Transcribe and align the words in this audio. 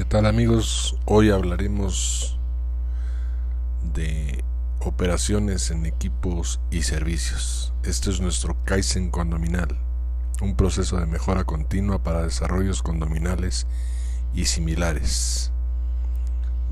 ¿Qué 0.00 0.06
tal 0.06 0.24
amigos? 0.24 0.96
Hoy 1.04 1.28
hablaremos 1.28 2.38
de 3.92 4.42
operaciones 4.78 5.70
en 5.70 5.84
equipos 5.84 6.58
y 6.70 6.84
servicios. 6.84 7.74
Este 7.84 8.08
es 8.08 8.18
nuestro 8.18 8.56
Kaizen 8.64 9.10
condominal, 9.10 9.68
un 10.40 10.56
proceso 10.56 10.96
de 10.96 11.04
mejora 11.04 11.44
continua 11.44 12.02
para 12.02 12.22
desarrollos 12.22 12.82
condominales 12.82 13.66
y 14.32 14.46
similares. 14.46 15.52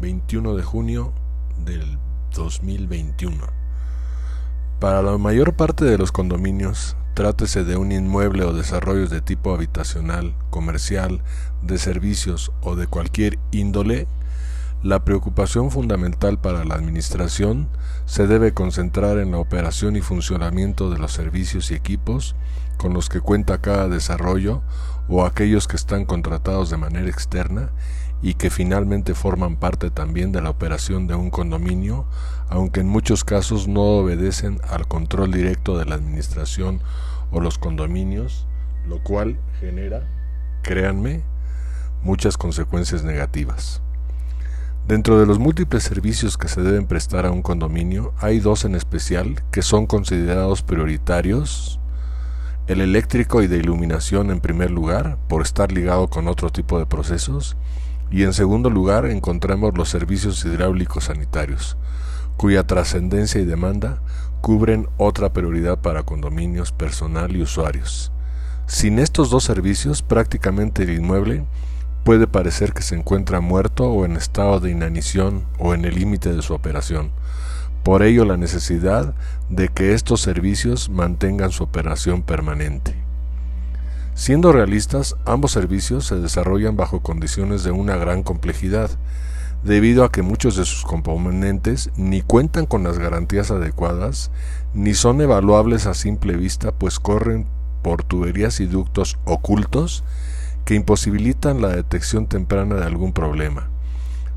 21 0.01 0.55
de 0.55 0.63
junio 0.63 1.13
del 1.67 1.99
2021. 2.35 3.47
Para 4.81 5.03
la 5.03 5.19
mayor 5.19 5.55
parte 5.55 5.85
de 5.85 5.99
los 5.99 6.13
condominios, 6.13 6.97
trátese 7.19 7.65
de 7.65 7.77
un 7.77 7.91
inmueble 7.91 8.45
o 8.45 8.53
desarrollos 8.53 9.11
de 9.11 9.21
tipo 9.21 9.53
habitacional, 9.53 10.37
comercial, 10.51 11.21
de 11.63 11.77
servicios 11.77 12.53
o 12.61 12.77
de 12.77 12.87
cualquier 12.87 13.41
índole, 13.51 14.07
la 14.85 15.05
preocupación 15.05 15.73
fundamental 15.73 16.39
para 16.39 16.65
la 16.65 16.77
Administración 16.77 17.69
se 18.07 18.29
debe 18.29 18.55
concentrar 18.55 19.19
en 19.19 19.33
la 19.33 19.39
operación 19.39 19.97
y 19.97 20.01
funcionamiento 20.01 20.91
de 20.91 20.99
los 20.99 21.11
servicios 21.11 21.73
y 21.73 21.75
equipos 21.75 22.37
con 22.77 22.95
los 22.95 23.09
que 23.09 23.21
cuenta 23.21 23.61
cada 23.61 23.89
desarrollo 23.89 24.63
o 25.09 25.27
aquellos 25.27 25.67
que 25.67 25.75
están 25.75 26.05
contratados 26.05 26.71
de 26.71 26.77
manera 26.77 27.09
externa 27.09 27.71
y 28.23 28.35
que 28.35 28.51
finalmente 28.51 29.15
forman 29.15 29.57
parte 29.57 29.91
también 29.91 30.33
de 30.33 30.43
la 30.43 30.51
operación 30.51 31.07
de 31.07 31.15
un 31.15 31.31
condominio, 31.31 32.05
aunque 32.49 32.81
en 32.81 32.89
muchos 32.89 33.25
casos 33.25 33.69
no 33.69 33.83
obedecen 33.83 34.61
al 34.69 34.89
control 34.89 35.33
directo 35.33 35.79
de 35.79 35.85
la 35.85 35.95
administración 35.95 36.81
o 37.31 37.41
los 37.41 37.59
condominios, 37.59 38.47
lo 38.89 39.03
cual 39.03 39.39
genera, 39.61 40.03
créanme, 40.63 41.23
muchas 42.03 42.37
consecuencias 42.37 43.05
negativas. 43.05 43.83
Dentro 44.89 45.21
de 45.21 45.27
los 45.27 45.39
múltiples 45.39 45.83
servicios 45.83 46.39
que 46.39 46.49
se 46.49 46.63
deben 46.63 46.87
prestar 46.87 47.27
a 47.27 47.31
un 47.31 47.43
condominio, 47.43 48.15
hay 48.19 48.41
dos 48.41 48.65
en 48.65 48.75
especial 48.75 49.43
que 49.51 49.61
son 49.61 49.87
considerados 49.87 50.63
prioritarios. 50.63 51.79
El 52.67 52.81
eléctrico 52.81 53.43
y 53.43 53.49
de 53.49 53.59
iluminación 53.59 54.31
en 54.31 54.41
primer 54.41 54.71
lugar, 54.71 55.19
por 55.29 55.43
estar 55.43 55.73
ligado 55.73 56.09
con 56.09 56.27
otro 56.27 56.49
tipo 56.49 56.79
de 56.79 56.87
procesos, 56.87 57.59
y 58.11 58.23
en 58.23 58.33
segundo 58.33 58.71
lugar 58.71 59.07
encontramos 59.07 59.77
los 59.77 59.89
servicios 59.89 60.45
hidráulicos 60.45 61.05
sanitarios, 61.05 61.77
cuya 62.37 62.67
trascendencia 62.67 63.41
y 63.41 63.45
demanda 63.45 64.01
cubren 64.41 64.89
otra 64.97 65.33
prioridad 65.33 65.79
para 65.79 66.05
condominios, 66.05 66.73
personal 66.73 67.35
y 67.37 67.43
usuarios. 67.43 68.13
Sin 68.67 68.99
estos 68.99 69.31
dos 69.31 69.45
servicios, 69.45 70.03
prácticamente 70.03 70.83
el 70.83 70.91
inmueble 70.91 71.45
puede 72.05 72.27
parecer 72.27 72.73
que 72.73 72.83
se 72.83 72.95
encuentra 72.95 73.41
muerto 73.41 73.91
o 73.91 74.05
en 74.05 74.17
estado 74.17 74.61
de 74.61 74.71
inanición 74.71 75.45
o 75.59 75.75
en 75.75 75.85
el 75.85 75.95
límite 75.95 76.33
de 76.33 76.43
su 76.43 76.55
operación. 76.55 77.11
Por 77.83 78.03
ello 78.03 78.25
la 78.25 78.37
necesidad 78.37 79.15
de 79.49 79.69
que 79.69 79.95
estos 79.95 80.21
servicios 80.21 80.91
mantengan 80.91 81.51
su 81.51 81.65
operación 81.65 82.23
permanente. 82.23 83.08
Siendo 84.19 84.51
realistas, 84.51 85.15
ambos 85.27 85.53
servicios 85.53 86.05
se 86.07 86.17
desarrollan 86.17 86.77
bajo 86.77 87.05
condiciones 87.05 87.63
de 87.63 87.71
una 87.71 87.95
gran 87.95 88.25
complejidad, 88.25 88.91
debido 89.63 90.03
a 90.03 90.11
que 90.11 90.23
muchos 90.23 90.57
de 90.57 90.65
sus 90.65 90.83
componentes 90.83 91.91
ni 91.97 92.23
cuentan 92.23 92.67
con 92.67 92.83
las 92.83 92.99
garantías 92.99 93.53
adecuadas, 93.53 94.33
ni 94.75 94.95
son 94.95 95.21
evaluables 95.21 95.87
a 95.87 95.95
simple 95.95 96.37
vista, 96.37 96.73
pues 96.73 96.99
corren 96.99 97.47
por 97.85 98.03
tuberías 98.03 98.59
y 98.59 98.67
ductos 98.67 99.19
ocultos 99.25 100.03
que 100.65 100.75
imposibilitan 100.75 101.63
la 101.63 101.69
detección 101.69 102.27
temprana 102.27 102.75
de 102.75 102.87
algún 102.87 103.13
problema. 103.13 103.69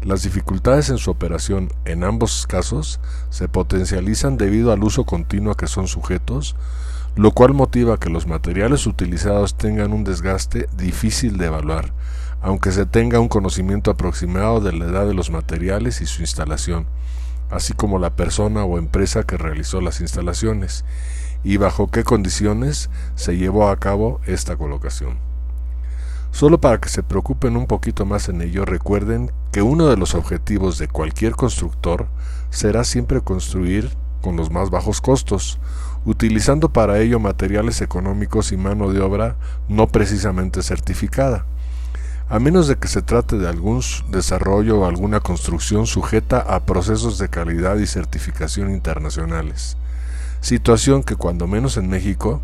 Las 0.03 0.21
dificultades 0.21 0.91
en 0.91 0.99
su 0.99 1.09
operación 1.09 1.73
en 1.85 2.03
ambos 2.03 2.45
casos 2.45 2.99
se 3.31 3.47
potencializan 3.47 4.37
debido 4.37 4.73
al 4.73 4.83
uso 4.83 5.05
continuo 5.05 5.53
a 5.53 5.57
que 5.57 5.65
son 5.65 5.87
sujetos, 5.87 6.55
lo 7.15 7.31
cual 7.31 7.53
motiva 7.53 7.99
que 7.99 8.09
los 8.09 8.25
materiales 8.25 8.87
utilizados 8.87 9.57
tengan 9.57 9.91
un 9.91 10.03
desgaste 10.03 10.67
difícil 10.77 11.37
de 11.37 11.47
evaluar, 11.47 11.93
aunque 12.41 12.71
se 12.71 12.85
tenga 12.85 13.19
un 13.19 13.27
conocimiento 13.27 13.91
aproximado 13.91 14.61
de 14.61 14.73
la 14.73 14.85
edad 14.85 15.05
de 15.05 15.13
los 15.13 15.29
materiales 15.29 16.01
y 16.01 16.05
su 16.05 16.21
instalación, 16.21 16.87
así 17.49 17.73
como 17.73 17.99
la 17.99 18.15
persona 18.15 18.63
o 18.63 18.77
empresa 18.77 19.23
que 19.23 19.37
realizó 19.37 19.81
las 19.81 19.99
instalaciones, 19.99 20.85
y 21.43 21.57
bajo 21.57 21.87
qué 21.87 22.03
condiciones 22.03 22.89
se 23.15 23.35
llevó 23.37 23.69
a 23.69 23.77
cabo 23.77 24.21
esta 24.25 24.55
colocación. 24.55 25.17
Solo 26.31 26.61
para 26.61 26.79
que 26.79 26.87
se 26.87 27.03
preocupen 27.03 27.57
un 27.57 27.67
poquito 27.67 28.05
más 28.05 28.29
en 28.29 28.41
ello, 28.41 28.63
recuerden 28.63 29.31
que 29.51 29.61
uno 29.61 29.87
de 29.87 29.97
los 29.97 30.15
objetivos 30.15 30.77
de 30.77 30.87
cualquier 30.87 31.33
constructor 31.33 32.07
será 32.51 32.85
siempre 32.85 33.19
construir 33.19 33.91
con 34.21 34.37
los 34.37 34.49
más 34.49 34.69
bajos 34.69 35.01
costos, 35.01 35.59
utilizando 36.05 36.69
para 36.69 36.99
ello 36.99 37.19
materiales 37.19 37.81
económicos 37.81 38.51
y 38.51 38.57
mano 38.57 38.91
de 38.91 39.01
obra 39.01 39.35
no 39.69 39.87
precisamente 39.87 40.63
certificada, 40.63 41.45
a 42.29 42.39
menos 42.39 42.67
de 42.67 42.77
que 42.77 42.87
se 42.87 43.01
trate 43.01 43.37
de 43.37 43.47
algún 43.47 43.81
desarrollo 44.09 44.79
o 44.79 44.85
alguna 44.85 45.19
construcción 45.19 45.85
sujeta 45.85 46.39
a 46.39 46.61
procesos 46.61 47.17
de 47.17 47.29
calidad 47.29 47.77
y 47.77 47.85
certificación 47.85 48.71
internacionales, 48.71 49.77
situación 50.39 51.03
que 51.03 51.15
cuando 51.15 51.47
menos 51.47 51.77
en 51.77 51.89
México 51.89 52.41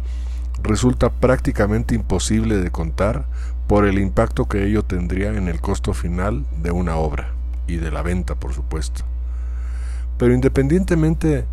resulta 0.62 1.10
prácticamente 1.10 1.96
imposible 1.96 2.58
de 2.58 2.72
contar 2.72 3.26
por 3.68 3.86
el 3.86 4.00
impacto 4.00 4.48
que 4.48 4.66
ello 4.66 4.84
tendría 4.84 5.30
en 5.30 5.48
el 5.48 5.62
costo 5.62 5.94
final 5.94 6.46
de 6.62 6.72
una 6.72 6.98
obra 6.98 7.32
y 7.68 7.78
de 7.78 7.92
la 7.92 8.02
venta, 8.02 8.36
por 8.36 8.54
supuesto. 8.54 9.04
Pero 10.18 10.34
independientemente 10.34 11.46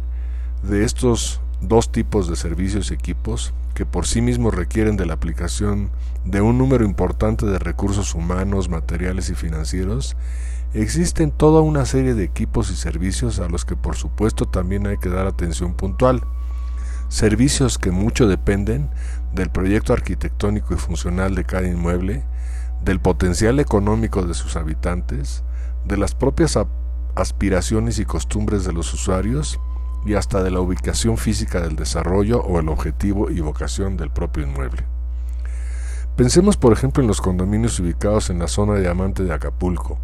de 0.63 0.85
estos 0.85 1.41
dos 1.69 1.91
tipos 1.93 2.29
de 2.29 2.37
servicios 2.37 2.91
y 2.91 2.95
equipos 2.95 3.55
que 3.75 3.87
por 3.87 4.07
sí 4.07 4.21
mismos 4.21 4.55
requieren 4.55 4.97
de 4.97 5.07
la 5.07 5.15
aplicación 5.15 5.91
de 6.25 6.41
un 6.41 6.59
número 6.59 6.85
importante 6.85 7.47
de 7.47 7.59
recursos 7.59 8.15
humanos, 8.15 8.69
materiales 8.69 9.31
y 9.31 9.35
financieros, 9.35 10.17
existen 10.73 11.31
toda 11.31 11.61
una 11.61 11.85
serie 11.85 12.15
de 12.15 12.25
equipos 12.25 12.71
y 12.71 12.77
servicios 12.77 13.39
a 13.41 13.49
los 13.49 13.65
que 13.65 13.77
por 13.77 13.97
supuesto 13.97 14.47
también 14.47 14.87
hay 14.87 14.99
que 14.99 15.09
dar 15.09 15.27
atención 15.27 15.75
puntual. 15.75 16.23
Servicios 17.09 17.79
que 17.79 17.91
mucho 17.91 18.27
dependen 18.27 18.91
del 19.35 19.51
proyecto 19.51 19.93
arquitectónico 19.93 20.75
y 20.75 20.79
funcional 20.79 21.35
de 21.35 21.45
cada 21.45 21.69
inmueble, 21.69 22.25
del 22.85 23.01
potencial 23.01 23.61
económico 23.61 24.23
de 24.23 24.35
sus 24.35 24.57
habitantes, 24.57 25.43
de 25.85 25.97
las 25.97 26.15
propias 26.15 26.59
aspiraciones 27.15 27.99
y 27.99 28.05
costumbres 28.05 28.65
de 28.65 28.73
los 28.73 28.93
usuarios, 28.95 29.61
y 30.05 30.15
hasta 30.15 30.43
de 30.43 30.51
la 30.51 30.61
ubicación 30.61 31.17
física 31.17 31.61
del 31.61 31.77
desarrollo 31.77 32.41
o 32.41 32.61
el 32.61 32.69
objetivo 32.69 33.31
y 33.31 33.41
vocación 33.41 33.97
del 33.97 34.11
propio 34.11 34.43
inmueble. 34.43 34.85
Pensemos 36.17 36.57
por 36.57 36.73
ejemplo 36.73 37.03
en 37.03 37.09
los 37.09 37.21
condominios 37.21 37.81
ubicados 37.81 38.31
en 38.31 38.39
la 38.39 38.49
zona 38.49 38.75
de 38.75 38.83
diamante 38.83 39.25
de 39.25 39.33
Acapulco, 39.33 39.99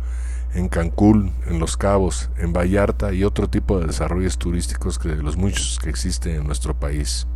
en 0.55 0.69
Cancún, 0.69 1.33
en 1.47 1.61
Los 1.61 1.77
Cabos, 1.77 2.31
en 2.37 2.53
Vallarta 2.53 3.13
y 3.13 3.23
otro 3.23 3.49
tipo 3.49 3.79
de 3.79 3.87
desarrollos 3.87 4.37
turísticos 4.37 4.99
que 4.99 5.11
de 5.11 5.23
los 5.23 5.37
muchos 5.37 5.79
que 5.81 5.91
existen 5.91 6.35
en 6.35 6.47
nuestro 6.47 6.75
país, 6.75 7.29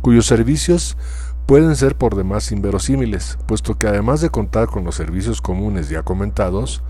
cuyos 0.00 0.26
servicios 0.26 0.96
pueden 1.46 1.76
ser 1.76 1.96
por 1.96 2.16
demás 2.16 2.50
inverosímiles, 2.50 3.38
puesto 3.46 3.78
que 3.78 3.86
además 3.86 4.20
de 4.20 4.30
contar 4.30 4.66
con 4.66 4.84
los 4.84 4.96
servicios 4.96 5.40
comunes 5.40 5.88
ya 5.88 6.02
comentados, 6.02 6.82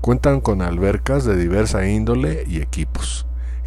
cuentan 0.00 0.40
con 0.40 0.62
albercas 0.62 1.24
de 1.24 1.36
diversa 1.36 1.86
índole 1.86 2.44
y 2.48 2.60
equipos 2.60 3.25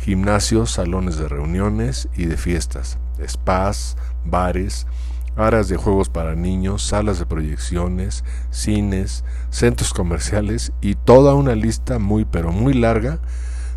gimnasios, 0.10 0.72
salones 0.72 1.18
de 1.18 1.28
reuniones 1.28 2.10
y 2.18 2.26
de 2.26 2.36
fiestas, 2.36 2.98
spas, 3.28 3.96
bares, 4.26 4.88
áreas 5.36 5.68
de 5.68 5.78
juegos 5.78 6.10
para 6.10 6.34
niños, 6.34 6.82
salas 6.82 7.20
de 7.20 7.28
proyecciones, 7.28 8.24
cines, 8.50 9.24
centros 9.52 9.94
comerciales 9.94 10.72
y 10.82 10.96
toda 10.96 11.36
una 11.36 11.54
lista 11.54 12.00
muy 12.00 12.26
pero 12.26 12.52
muy 12.52 12.74
larga 12.74 13.20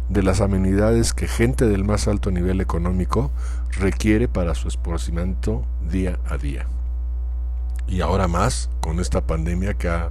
de 0.09 0.23
las 0.23 0.41
amenidades 0.41 1.13
que 1.13 1.29
gente 1.29 1.69
del 1.69 1.85
más 1.85 2.09
alto 2.09 2.31
nivel 2.31 2.63
económico 2.63 3.31
requiere 3.79 4.27
para 4.27 4.55
su 4.55 4.69
esparcimiento 4.69 5.67
día 5.87 6.19
a 6.31 6.39
día. 6.39 6.65
Y 7.87 8.01
ahora 8.01 8.27
más 8.27 8.71
con 8.81 9.01
esta 9.01 9.27
pandemia 9.27 9.75
que 9.75 9.91
ha 9.91 10.09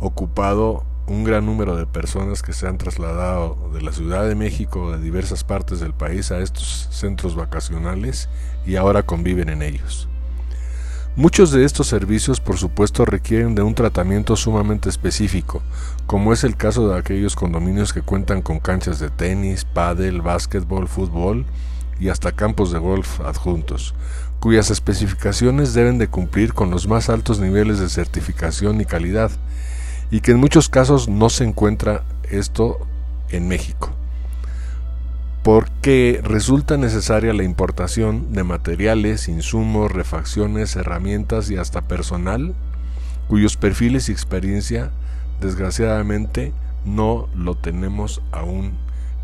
ocupado 0.00 0.84
un 1.08 1.24
gran 1.24 1.46
número 1.46 1.76
de 1.76 1.86
personas 1.86 2.42
que 2.42 2.52
se 2.52 2.66
han 2.66 2.78
trasladado 2.78 3.70
de 3.72 3.82
la 3.82 3.92
Ciudad 3.92 4.28
de 4.28 4.34
México 4.34 4.82
o 4.82 4.92
de 4.92 5.02
diversas 5.02 5.44
partes 5.44 5.80
del 5.80 5.94
país 5.94 6.30
a 6.30 6.38
estos 6.38 6.88
centros 6.90 7.34
vacacionales 7.34 8.28
y 8.66 8.76
ahora 8.76 9.02
conviven 9.02 9.48
en 9.48 9.62
ellos. 9.62 10.08
Muchos 11.16 11.50
de 11.50 11.64
estos 11.64 11.88
servicios, 11.88 12.38
por 12.38 12.58
supuesto, 12.58 13.04
requieren 13.04 13.56
de 13.56 13.62
un 13.62 13.74
tratamiento 13.74 14.36
sumamente 14.36 14.88
específico, 14.88 15.62
como 16.06 16.32
es 16.32 16.44
el 16.44 16.56
caso 16.56 16.88
de 16.88 16.96
aquellos 16.96 17.34
condominios 17.34 17.92
que 17.92 18.02
cuentan 18.02 18.40
con 18.40 18.60
canchas 18.60 19.00
de 19.00 19.10
tenis, 19.10 19.64
pádel, 19.64 20.22
básquetbol, 20.22 20.86
fútbol 20.86 21.44
y 21.98 22.10
hasta 22.10 22.30
campos 22.30 22.70
de 22.70 22.78
golf 22.78 23.20
adjuntos, 23.20 23.96
cuyas 24.38 24.70
especificaciones 24.70 25.74
deben 25.74 25.98
de 25.98 26.06
cumplir 26.06 26.54
con 26.54 26.70
los 26.70 26.86
más 26.86 27.08
altos 27.08 27.40
niveles 27.40 27.80
de 27.80 27.88
certificación 27.88 28.80
y 28.80 28.84
calidad, 28.84 29.32
y 30.10 30.20
que 30.20 30.32
en 30.32 30.38
muchos 30.38 30.68
casos 30.68 31.08
no 31.08 31.28
se 31.30 31.44
encuentra 31.44 32.02
esto 32.30 32.86
en 33.30 33.48
México 33.48 33.92
porque 35.48 36.20
resulta 36.22 36.76
necesaria 36.76 37.32
la 37.32 37.42
importación 37.42 38.34
de 38.34 38.44
materiales, 38.44 39.28
insumos, 39.28 39.90
refacciones, 39.90 40.76
herramientas 40.76 41.50
y 41.50 41.56
hasta 41.56 41.88
personal 41.88 42.54
cuyos 43.28 43.56
perfiles 43.56 44.08
y 44.08 44.12
experiencia 44.12 44.90
desgraciadamente 45.40 46.52
no 46.84 47.28
lo 47.34 47.54
tenemos 47.54 48.20
aún 48.32 48.72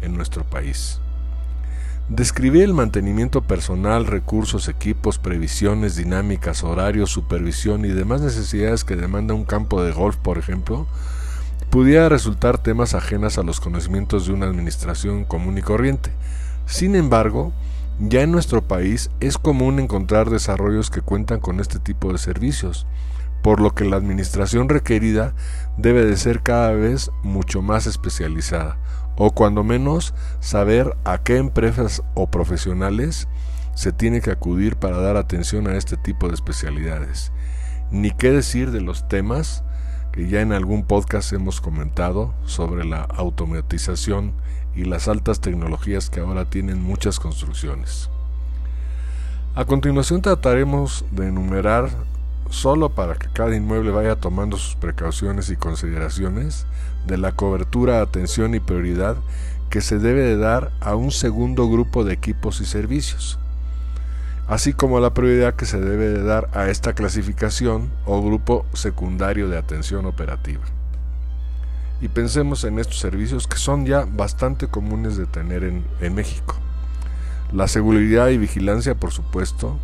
en 0.01 0.17
nuestro 0.17 0.45
país. 0.45 1.01
Describir 2.11 2.65
el 2.65 2.75
mantenimiento 2.75 3.41
personal, 3.41 4.07
recursos, 4.07 4.69
equipos, 4.69 5.19
previsiones, 5.19 5.97
dinámicas, 5.97 6.63
horarios, 6.63 7.09
supervisión 7.09 7.87
y 7.87 7.89
demás 7.89 8.21
necesidades 8.21 8.85
que 8.85 8.95
demanda 8.95 9.33
un 9.33 9.47
campo 9.47 9.83
de 9.83 9.91
golf, 9.91 10.17
por 10.17 10.37
ejemplo, 10.37 10.87
pudiera 11.71 12.11
resultar 12.11 12.59
temas 12.59 12.95
ajenas 12.95 13.39
a 13.39 13.43
los 13.43 13.59
conocimientos 13.59 14.27
de 14.27 14.35
una 14.35 14.45
administración 14.45 15.25
común 15.25 15.57
y 15.57 15.63
corriente. 15.63 16.13
Sin 16.67 16.95
embargo, 16.95 17.55
ya 17.99 18.21
en 18.21 18.33
nuestro 18.33 18.61
país 18.61 19.11
es 19.21 19.39
común 19.39 19.81
encontrar 19.81 20.29
desarrollos 20.29 20.91
que 20.91 21.01
cuentan 21.01 21.41
con 21.41 21.59
este 21.59 21.79
tipo 21.79 22.13
de 22.13 22.19
servicios, 22.19 22.87
por 23.43 23.61
lo 23.61 23.75
que 23.75 23.87
la 23.87 23.97
administración 23.97 24.69
requerida 24.69 25.35
debe 25.79 26.05
de 26.05 26.19
ser 26.19 26.43
cada 26.43 26.73
vez 26.73 27.11
mucho 27.23 27.63
más 27.63 27.87
especializada 27.87 28.77
o 29.17 29.31
cuando 29.31 29.65
menos 29.65 30.15
saber 30.41 30.97
a 31.05 31.19
qué 31.19 31.37
empresas 31.37 32.03
o 32.15 32.27
profesionales 32.27 33.29
se 33.75 33.93
tiene 33.93 34.21
que 34.21 34.31
acudir 34.31 34.77
para 34.77 34.99
dar 34.99 35.17
atención 35.17 35.69
a 35.69 35.77
este 35.77 35.97
tipo 35.97 36.29
de 36.29 36.35
especialidades. 36.35 37.33
Ni 37.91 38.11
qué 38.11 38.31
decir 38.31 38.71
de 38.71 38.81
los 38.81 39.09
temas 39.09 39.65
que 40.13 40.29
ya 40.29 40.41
en 40.41 40.53
algún 40.53 40.85
podcast 40.85 41.33
hemos 41.33 41.61
comentado 41.61 42.35
sobre 42.45 42.85
la 42.85 43.03
automatización 43.03 44.33
y 44.77 44.85
las 44.85 45.09
altas 45.09 45.41
tecnologías 45.41 46.11
que 46.11 46.21
ahora 46.21 46.45
tienen 46.45 46.83
muchas 46.83 47.19
construcciones. 47.19 48.11
A 49.57 49.65
continuación 49.65 50.23
trataremos 50.23 51.05
de 51.13 51.29
enumerar, 51.29 51.89
solo 52.51 52.91
para 52.91 53.15
que 53.15 53.29
cada 53.29 53.55
inmueble 53.55 53.91
vaya 53.91 54.17
tomando 54.17 54.57
sus 54.57 54.75
precauciones 54.75 55.51
y 55.51 55.57
consideraciones, 55.57 56.67
de 57.07 57.19
la 57.19 57.33
cobertura, 57.33 58.01
atención 58.01 58.55
y 58.55 58.61
prioridad 58.61 59.17
que 59.71 59.81
se 59.81 59.99
debe 59.99 60.23
de 60.23 60.37
dar 60.37 60.71
a 60.81 60.95
un 60.95 61.11
segundo 61.11 61.69
grupo 61.69 62.05
de 62.05 62.13
equipos 62.13 62.61
y 62.61 62.65
servicios, 62.65 63.39
así 64.47 64.73
como 64.73 65.01
la 65.01 65.15
prioridad 65.15 65.55
que 65.55 65.67
se 65.67 65.81
debe 65.81 66.09
de 66.11 66.23
dar 66.23 66.49
a 66.53 66.69
esta 66.69 66.93
clasificación 66.93 67.91
o 68.07 68.23
grupo 68.23 68.67
secundario 68.73 69.49
de 69.49 69.59
atención 69.59 70.07
operativa. 70.07 70.63
Y 72.01 72.09
pensemos 72.09 72.65
en 72.65 72.79
estos 72.79 72.99
servicios 72.99 73.47
que 73.47 73.57
son 73.57 73.87
ya 73.87 74.05
bastante 74.05 74.69
comunes 74.69 75.17
de 75.17 75.27
tener 75.27 75.65
en, 75.65 75.85
en 76.01 76.15
México. 76.15 76.57
La 77.53 77.69
seguridad 77.69 78.29
y 78.29 78.39
vigilancia, 78.39 78.95
por 78.95 79.11
supuesto, 79.11 79.79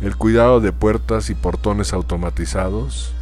el 0.00 0.16
cuidado 0.16 0.60
de 0.60 0.72
puertas 0.72 1.30
y 1.30 1.34
portones 1.34 1.92
automatizados, 1.92 3.14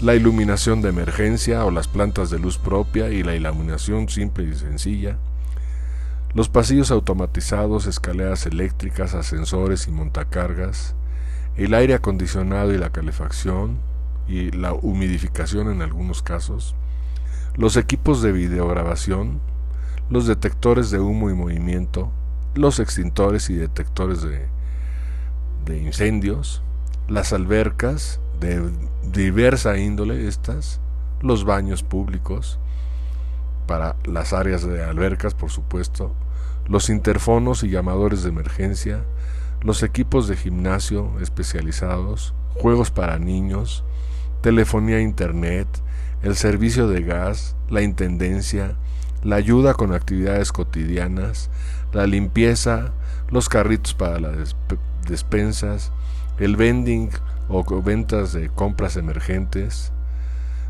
la 0.00 0.14
iluminación 0.14 0.82
de 0.82 0.88
emergencia 0.88 1.64
o 1.64 1.70
las 1.70 1.88
plantas 1.88 2.30
de 2.30 2.38
luz 2.38 2.58
propia 2.58 3.10
y 3.10 3.22
la 3.22 3.34
iluminación 3.34 4.08
simple 4.08 4.44
y 4.44 4.54
sencilla, 4.54 5.16
los 6.34 6.48
pasillos 6.48 6.90
automatizados, 6.90 7.86
escaleras 7.86 8.44
eléctricas, 8.46 9.14
ascensores 9.14 9.86
y 9.86 9.92
montacargas, 9.92 10.94
el 11.56 11.74
aire 11.74 11.94
acondicionado 11.94 12.74
y 12.74 12.78
la 12.78 12.90
calefacción 12.90 13.78
y 14.26 14.50
la 14.50 14.72
humidificación 14.72 15.70
en 15.70 15.80
algunos 15.80 16.22
casos, 16.22 16.74
los 17.56 17.76
equipos 17.76 18.20
de 18.20 18.32
videograbación, 18.32 19.40
los 20.10 20.26
detectores 20.26 20.90
de 20.90 20.98
humo 20.98 21.30
y 21.30 21.34
movimiento, 21.34 22.10
los 22.56 22.80
extintores 22.80 23.48
y 23.48 23.54
detectores 23.54 24.22
de, 24.22 24.46
de 25.64 25.78
incendios, 25.78 26.62
las 27.08 27.32
albercas, 27.32 28.18
de 28.40 28.70
diversa 29.12 29.78
índole 29.78 30.28
estas, 30.28 30.80
los 31.20 31.44
baños 31.44 31.82
públicos, 31.82 32.58
para 33.66 33.96
las 34.04 34.32
áreas 34.32 34.66
de 34.66 34.84
albercas, 34.84 35.34
por 35.34 35.50
supuesto, 35.50 36.12
los 36.66 36.90
interfonos 36.90 37.62
y 37.62 37.70
llamadores 37.70 38.22
de 38.22 38.30
emergencia, 38.30 39.04
los 39.62 39.82
equipos 39.82 40.28
de 40.28 40.36
gimnasio 40.36 41.10
especializados, 41.20 42.34
juegos 42.54 42.90
para 42.90 43.18
niños, 43.18 43.84
telefonía 44.42 45.00
internet, 45.00 45.66
el 46.22 46.36
servicio 46.36 46.88
de 46.88 47.02
gas, 47.02 47.56
la 47.68 47.82
intendencia, 47.82 48.76
la 49.22 49.36
ayuda 49.36 49.74
con 49.74 49.92
actividades 49.92 50.52
cotidianas, 50.52 51.50
la 51.92 52.06
limpieza, 52.06 52.92
los 53.30 53.48
carritos 53.48 53.94
para 53.94 54.20
las 54.20 54.54
despensas, 55.08 55.92
el 56.38 56.56
vending 56.56 57.10
o 57.48 57.64
ventas 57.82 58.32
de 58.32 58.48
compras 58.48 58.96
emergentes, 58.96 59.92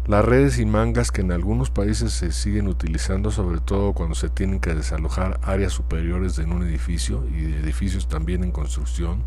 las 0.06 0.24
redes 0.24 0.58
y 0.58 0.66
mangas 0.66 1.10
que 1.10 1.22
en 1.22 1.32
algunos 1.32 1.70
países 1.70 2.12
se 2.12 2.30
siguen 2.30 2.68
utilizando 2.68 3.30
sobre 3.30 3.60
todo 3.60 3.94
cuando 3.94 4.14
se 4.14 4.28
tienen 4.28 4.60
que 4.60 4.74
desalojar 4.74 5.40
áreas 5.42 5.72
superiores 5.72 6.38
en 6.38 6.52
un 6.52 6.62
edificio 6.62 7.24
y 7.34 7.44
edificios 7.44 8.06
también 8.06 8.44
en 8.44 8.52
construcción, 8.52 9.22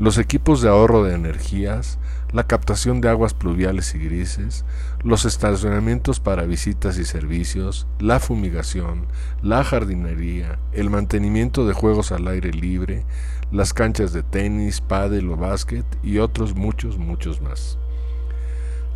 los 0.00 0.16
equipos 0.16 0.62
de 0.62 0.70
ahorro 0.70 1.04
de 1.04 1.14
energías, 1.14 1.98
la 2.32 2.46
captación 2.46 3.02
de 3.02 3.10
aguas 3.10 3.34
pluviales 3.34 3.94
y 3.94 3.98
grises, 3.98 4.64
los 5.04 5.26
estacionamientos 5.26 6.20
para 6.20 6.46
visitas 6.46 6.96
y 6.96 7.04
servicios, 7.04 7.86
la 7.98 8.18
fumigación, 8.18 9.06
la 9.42 9.62
jardinería, 9.62 10.58
el 10.72 10.88
mantenimiento 10.88 11.66
de 11.66 11.74
juegos 11.74 12.12
al 12.12 12.28
aire 12.28 12.50
libre, 12.50 13.04
las 13.52 13.72
canchas 13.72 14.12
de 14.12 14.22
tenis, 14.22 14.80
pádel 14.80 15.30
o 15.30 15.36
básquet 15.36 15.84
y 16.02 16.18
otros 16.18 16.54
muchos, 16.54 16.98
muchos 16.98 17.40
más. 17.40 17.78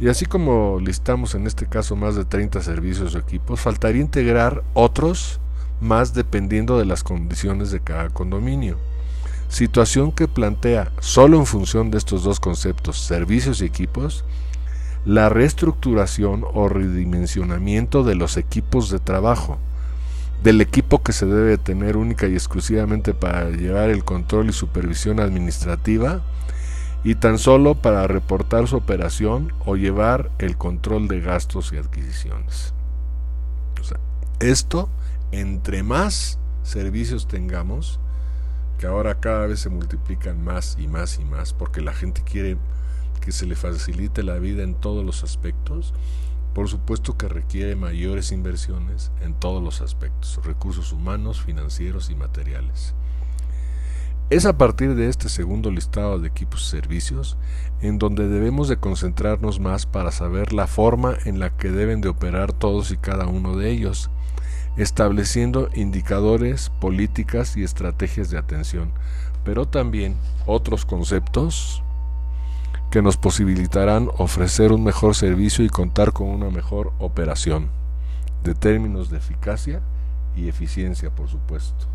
Y 0.01 0.09
así 0.09 0.27
como 0.27 0.79
listamos 0.81 1.35
en 1.35 1.47
este 1.47 1.67
caso 1.67 1.97
más 1.97 2.17
de 2.17 2.25
30 2.25 2.61
servicios 2.62 3.15
o 3.15 3.19
equipos, 3.19 3.61
faltaría 3.61 4.03
integrar 4.03 4.62
otros 4.75 5.41
más 5.81 6.15
dependiendo 6.15 6.79
de 6.79 6.85
las 6.85 7.05
condiciones 7.05 7.71
de 7.71 7.81
cada 7.81 8.11
condominio. 8.11 8.77
Situación 9.49 10.11
que 10.11 10.27
plantea, 10.27 10.91
solo 11.01 11.39
en 11.39 11.47
función 11.47 11.91
de 11.91 11.99
estos 11.99 12.25
dos 12.25 12.41
conceptos, 12.41 12.99
servicios 12.99 13.61
y 13.61 13.67
equipos, 13.67 14.25
la 15.05 15.29
reestructuración 15.29 16.45
o 16.55 16.69
redimensionamiento 16.69 18.05
de 18.05 18.15
los 18.15 18.37
equipos 18.37 18.91
de 18.91 18.99
trabajo, 18.99 19.58
del 20.44 20.60
equipo 20.60 21.03
que 21.03 21.15
se 21.15 21.24
debe 21.24 21.56
tener 21.56 21.96
única 21.96 22.29
y 22.29 22.34
exclusivamente 22.34 23.15
para 23.15 23.48
llevar 23.48 23.89
el 23.89 24.05
control 24.05 24.51
y 24.51 24.53
supervisión 24.53 25.19
administrativa 25.19 26.20
y 27.03 27.15
tan 27.15 27.39
solo 27.39 27.77
para 27.77 28.06
reportar 28.06 28.69
su 28.69 28.77
operación 28.77 29.55
o 29.65 29.77
llevar 29.77 30.31
el 30.39 30.58
control 30.58 31.08
de 31.08 31.22
gastos 31.22 31.72
y 31.72 31.79
adquisiciones. 31.79 32.74
esto, 34.39 34.91
entre 35.32 35.82
más 35.82 36.39
servicios 36.63 37.27
tengamos, 37.27 37.98
que 38.79 38.86
ahora 38.86 39.20
cada 39.20 39.46
vez 39.46 39.60
se 39.60 39.70
multiplican 39.70 40.44
más 40.44 40.77
y 40.79 40.89
más 40.89 41.19
y 41.19 41.24
más, 41.24 41.55
porque 41.55 41.81
la 41.81 41.94
gente 41.94 42.22
quiere 42.22 42.58
que 43.22 43.32
se 43.32 43.46
le 43.46 43.56
facilite 43.56 44.22
la 44.22 44.39
vida 44.39 44.63
en 44.63 44.74
todos 44.74 45.06
los 45.06 45.24
aspectos, 45.24 45.94
por 46.55 46.69
supuesto 46.69 47.19
que 47.19 47.29
requiere 47.29 47.77
mayores 47.77 48.32
inversiones 48.32 49.11
en 49.23 49.34
todos 49.34 49.63
los 49.63 49.81
aspectos, 49.81 50.41
recursos 50.44 50.93
humanos, 50.93 51.43
financieros 51.43 52.11
y 52.11 52.15
materiales. 52.15 52.94
Es 54.31 54.46
a 54.46 54.56
partir 54.56 54.94
de 54.94 55.08
este 55.08 55.29
segundo 55.29 55.70
listado 55.70 56.19
de 56.19 56.29
equipos 56.29 56.67
y 56.67 56.70
servicios 56.70 57.37
en 57.82 57.99
donde 57.99 58.27
debemos 58.27 58.69
de 58.69 58.79
concentrarnos 58.79 59.61
más 59.61 59.84
para 59.84 60.13
saber 60.13 60.55
la 60.55 60.67
forma 60.67 61.15
en 61.27 61.39
la 61.39 61.51
que 61.51 61.70
deben 61.70 62.01
de 62.01 62.08
operar 62.08 62.53
todos 62.53 62.91
y 62.91 62.96
cada 62.96 63.27
uno 63.27 63.56
de 63.56 63.70
ellos, 63.70 64.11
estableciendo 64.79 65.69
indicadores, 65.75 66.70
políticas 66.81 67.56
y 67.58 67.65
estrategias 67.65 68.31
de 68.31 68.39
atención, 68.39 68.93
pero 69.44 69.67
también 69.67 70.17
otros 70.46 70.87
conceptos 70.87 71.83
que 72.94 73.03
nos 73.03 73.17
posibilitarán 73.17 74.08
ofrecer 74.19 74.70
un 74.70 74.84
mejor 74.84 75.17
servicio 75.17 75.65
y 75.65 75.69
contar 75.69 76.13
con 76.13 76.29
una 76.29 76.48
mejor 76.48 76.93
operación, 77.01 77.67
de 78.44 78.55
términos 78.55 79.10
de 79.10 79.17
eficacia 79.17 79.81
y 80.36 80.46
eficiencia, 80.46 81.10
por 81.10 81.29
supuesto. 81.29 81.86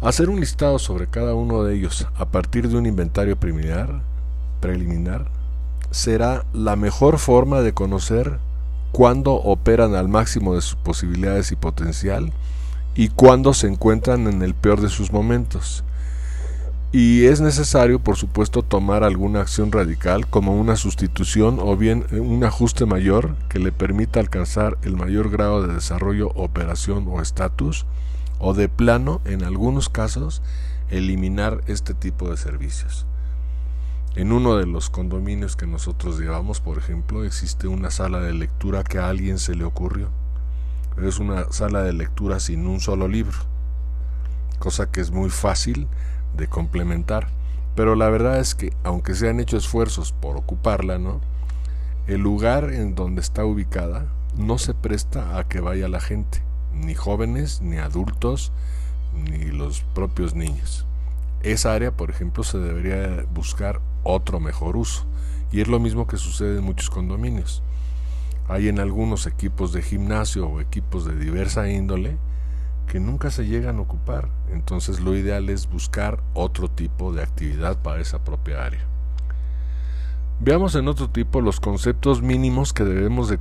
Hacer 0.00 0.30
un 0.30 0.40
listado 0.40 0.78
sobre 0.78 1.08
cada 1.08 1.34
uno 1.34 1.62
de 1.62 1.74
ellos 1.74 2.08
a 2.16 2.24
partir 2.24 2.70
de 2.70 2.78
un 2.78 2.86
inventario 2.86 3.36
preliminar, 3.36 4.00
preliminar 4.62 5.26
será 5.90 6.46
la 6.54 6.74
mejor 6.74 7.18
forma 7.18 7.60
de 7.60 7.74
conocer 7.74 8.38
cuándo 8.92 9.34
operan 9.34 9.94
al 9.94 10.08
máximo 10.08 10.54
de 10.54 10.62
sus 10.62 10.76
posibilidades 10.76 11.52
y 11.52 11.56
potencial 11.56 12.32
y 12.94 13.08
cuando 13.08 13.54
se 13.54 13.66
encuentran 13.66 14.26
en 14.26 14.42
el 14.42 14.54
peor 14.54 14.80
de 14.80 14.88
sus 14.88 15.12
momentos. 15.12 15.84
y 16.92 17.24
es 17.24 17.40
necesario, 17.40 17.98
por 17.98 18.16
supuesto, 18.16 18.62
tomar 18.62 19.02
alguna 19.02 19.40
acción 19.40 19.72
radical 19.72 20.28
como 20.28 20.54
una 20.54 20.76
sustitución 20.76 21.58
o 21.60 21.76
bien 21.76 22.06
un 22.12 22.44
ajuste 22.44 22.86
mayor 22.86 23.34
que 23.48 23.58
le 23.58 23.72
permita 23.72 24.20
alcanzar 24.20 24.78
el 24.82 24.94
mayor 24.94 25.28
grado 25.28 25.66
de 25.66 25.74
desarrollo, 25.74 26.28
operación 26.36 27.06
o 27.08 27.20
estatus, 27.20 27.84
o 28.38 28.54
de 28.54 28.68
plano, 28.68 29.20
en 29.24 29.42
algunos 29.42 29.88
casos, 29.88 30.40
eliminar 30.88 31.62
este 31.66 31.94
tipo 31.94 32.30
de 32.30 32.36
servicios. 32.36 33.06
En 34.14 34.30
uno 34.30 34.56
de 34.56 34.66
los 34.66 34.88
condominios 34.88 35.56
que 35.56 35.66
nosotros 35.66 36.20
llevamos, 36.20 36.60
por 36.60 36.78
ejemplo, 36.78 37.24
existe 37.24 37.66
una 37.66 37.90
sala 37.90 38.20
de 38.20 38.34
lectura 38.34 38.84
que 38.84 38.98
a 38.98 39.08
alguien 39.08 39.40
se 39.40 39.56
le 39.56 39.64
ocurrió. 39.64 40.10
Es 41.02 41.18
una 41.18 41.50
sala 41.50 41.82
de 41.82 41.92
lectura 41.92 42.38
sin 42.40 42.66
un 42.66 42.80
solo 42.80 43.08
libro, 43.08 43.36
cosa 44.58 44.90
que 44.90 45.00
es 45.00 45.10
muy 45.10 45.30
fácil 45.30 45.88
de 46.36 46.46
complementar. 46.46 47.28
Pero 47.74 47.96
la 47.96 48.08
verdad 48.08 48.38
es 48.38 48.54
que, 48.54 48.72
aunque 48.84 49.14
se 49.14 49.28
han 49.28 49.40
hecho 49.40 49.56
esfuerzos 49.56 50.12
por 50.12 50.36
ocuparla, 50.36 50.98
¿no? 50.98 51.20
El 52.06 52.20
lugar 52.20 52.72
en 52.72 52.94
donde 52.94 53.20
está 53.20 53.44
ubicada 53.44 54.06
no 54.36 54.58
se 54.58 54.74
presta 54.74 55.38
a 55.38 55.48
que 55.48 55.60
vaya 55.60 55.88
la 55.88 56.00
gente, 56.00 56.42
ni 56.72 56.94
jóvenes, 56.94 57.60
ni 57.60 57.78
adultos, 57.78 58.52
ni 59.14 59.46
los 59.46 59.80
propios 59.94 60.34
niños. 60.34 60.86
Esa 61.42 61.74
área, 61.74 61.92
por 61.92 62.10
ejemplo, 62.10 62.44
se 62.44 62.58
debería 62.58 63.24
buscar 63.34 63.80
otro 64.02 64.40
mejor 64.40 64.76
uso. 64.76 65.06
Y 65.52 65.60
es 65.60 65.68
lo 65.68 65.78
mismo 65.78 66.06
que 66.06 66.16
sucede 66.16 66.58
en 66.58 66.64
muchos 66.64 66.90
condominios. 66.90 67.62
Hay 68.48 68.68
en 68.68 68.78
algunos 68.78 69.26
equipos 69.26 69.72
de 69.72 69.82
gimnasio 69.82 70.46
o 70.46 70.60
equipos 70.60 71.04
de 71.06 71.16
diversa 71.16 71.68
índole 71.68 72.16
que 72.86 73.00
nunca 73.00 73.30
se 73.30 73.46
llegan 73.46 73.78
a 73.78 73.82
ocupar. 73.82 74.28
Entonces 74.52 75.00
lo 75.00 75.16
ideal 75.16 75.48
es 75.48 75.68
buscar 75.68 76.20
otro 76.34 76.70
tipo 76.70 77.12
de 77.12 77.22
actividad 77.22 77.78
para 77.78 78.00
esa 78.00 78.22
propia 78.22 78.64
área. 78.64 78.86
Veamos 80.40 80.74
en 80.74 80.88
otro 80.88 81.08
tipo 81.08 81.40
los 81.40 81.60
conceptos 81.60 82.20
mínimos 82.20 82.72
que 82.72 82.84
debemos 82.84 83.28
de, 83.28 83.38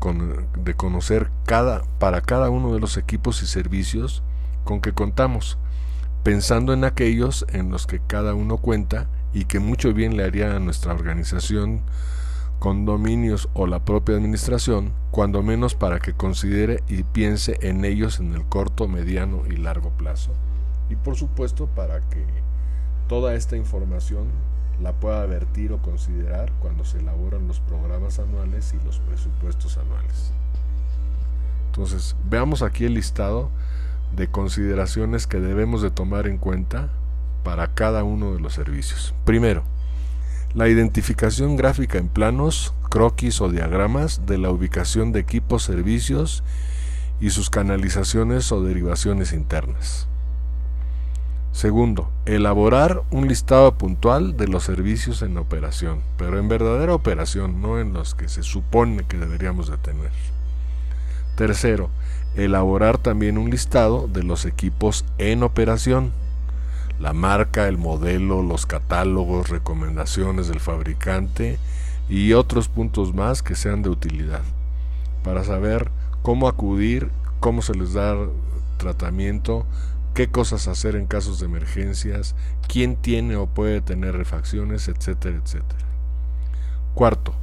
conocer 0.75 1.31
cada, 1.45 1.83
para 2.00 2.22
cada 2.22 2.50
uno 2.50 2.74
de 2.74 2.79
los 2.79 2.98
equipos 2.98 3.41
y 3.41 3.48
servicios 3.48 4.24
con 4.63 4.79
que 4.79 4.93
contamos, 4.93 5.57
pensando 6.24 6.72
en 6.72 6.86
aquellos 6.86 7.45
en 7.50 7.72
los 7.72 7.88
que 7.88 8.00
cada 8.00 8.36
uno 8.36 8.57
cuenta 8.57 9.07
y 9.33 9.45
que 9.45 9.60
mucho 9.60 9.91
bien 9.93 10.15
le 10.15 10.24
haría 10.24 10.55
a 10.55 10.60
nuestra 10.60 10.93
organización 10.93 11.81
condominios 12.63 13.50
o 13.53 13.67
la 13.67 13.84
propia 13.84 14.15
administración, 14.15 14.93
cuando 15.12 15.43
menos 15.43 15.75
para 15.75 16.00
que 16.00 16.13
considere 16.13 16.82
y 16.88 17.03
piense 17.03 17.58
en 17.60 17.84
ellos 17.84 18.22
en 18.22 18.34
el 18.34 18.46
corto, 18.46 18.88
mediano 18.88 19.41
y 19.50 19.58
largo 19.58 19.89
plazo. 19.89 20.32
Y 20.89 20.96
por 20.96 21.17
supuesto 21.17 21.67
para 21.67 22.00
que 22.00 22.24
toda 23.10 23.36
esta 23.36 23.58
información 23.58 24.27
la 24.82 24.93
pueda 24.93 25.25
vertir 25.25 25.74
o 25.74 25.79
considerar 25.79 26.53
cuando 26.62 26.86
se 26.86 27.00
elaboran 27.00 27.50
los 27.50 27.60
programas 27.60 28.17
anuales 28.20 28.74
y 28.74 28.86
los 28.86 29.00
presupuestos 29.00 29.77
anuales. 29.77 30.32
Entonces, 31.65 32.15
veamos 32.29 32.62
aquí 32.62 32.86
el 32.86 32.93
listado 32.93 33.50
de 34.15 34.29
consideraciones 34.29 35.27
que 35.27 35.41
debemos 35.41 35.82
de 35.82 35.91
tomar 35.91 36.27
en 36.27 36.38
cuenta 36.38 36.88
para 37.43 37.74
cada 37.74 38.05
uno 38.05 38.34
de 38.34 38.39
los 38.39 38.53
servicios. 38.53 39.13
Primero, 39.25 39.63
la 40.55 40.67
identificación 40.67 41.55
gráfica 41.55 41.98
en 41.98 42.07
planos, 42.07 42.74
croquis 42.89 43.41
o 43.41 43.50
diagramas 43.50 44.25
de 44.27 44.38
la 44.38 44.51
ubicación 44.51 45.12
de 45.12 45.19
equipos, 45.19 45.63
servicios 45.63 46.43
y 47.19 47.31
sus 47.31 47.50
canalizaciones 47.50 48.51
o 48.51 48.63
derivaciones 48.63 49.33
internas. 49.33 50.07
Segundo, 51.51 52.12
elaborar 52.25 53.03
un 53.12 53.27
listado 53.27 53.77
puntual 53.77 54.38
de 54.38 54.48
los 54.48 54.63
servicios 54.63 55.22
en 55.22 55.38
operación, 55.38 56.01
pero 56.17 56.39
en 56.39 56.50
verdadera 56.50 56.95
operación, 56.95 57.62
no 57.62 57.79
en 57.79 57.93
los 57.93 58.15
que 58.15 58.27
se 58.27 58.43
supone 58.43 59.05
que 59.07 59.17
deberíamos 59.17 59.69
de 59.69 59.77
tener. 59.77 60.12
Tercero, 61.36 61.89
elaborar 62.36 62.98
también 62.98 63.38
un 63.38 63.50
listado 63.50 64.07
de 64.07 64.24
los 64.24 64.45
equipos 64.45 65.05
en 65.17 65.43
operación 65.43 66.12
la 67.03 67.12
marca, 67.12 67.67
el 67.67 67.77
modelo, 67.77 68.41
los 68.41 68.65
catálogos, 68.65 69.50
recomendaciones 69.50 70.48
del 70.48 70.62
fabricante 70.62 71.60
y 72.07 72.31
otros 72.31 72.69
puntos 72.69 73.13
más 73.13 73.43
que 73.43 73.55
sean 73.55 73.83
de 73.83 73.89
utilidad 73.89 74.39
para 75.22 75.43
saber 75.43 75.91
cómo 76.22 76.48
acudir, 76.48 77.10
cómo 77.41 77.62
se 77.62 77.75
les 77.75 77.91
da 77.91 78.15
tratamiento, 78.77 79.65
qué 80.13 80.29
cosas 80.29 80.69
hacer 80.69 80.95
en 80.95 81.05
casos 81.05 81.41
de 81.41 81.48
emergencias, 81.48 82.36
quién 82.69 82.95
tiene 82.95 83.36
o 83.36 83.48
puede 83.48 83.81
tener 83.81 84.15
refacciones, 84.15 84.88
etcétera, 84.88 85.41
etcétera. 85.43 85.86
Cuarto, 86.93 87.33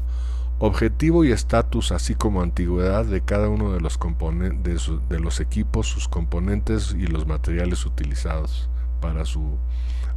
objetivo 0.58 1.22
y 1.22 1.32
estatus, 1.32 1.92
así 1.92 2.14
como 2.14 2.40
antigüedad 2.40 3.04
de 3.04 3.20
cada 3.20 3.50
uno 3.50 3.72
de 3.74 3.80
los, 3.80 3.98
de 5.10 5.20
los 5.20 5.38
equipos, 5.38 5.86
sus 5.86 6.08
componentes 6.08 6.96
y 6.98 7.06
los 7.06 7.26
materiales 7.26 7.84
utilizados 7.84 8.69
para 9.00 9.24
su 9.24 9.58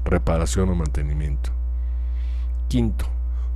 reparación 0.05 0.69
o 0.69 0.75
mantenimiento. 0.75 1.51
Quinto, 2.67 3.05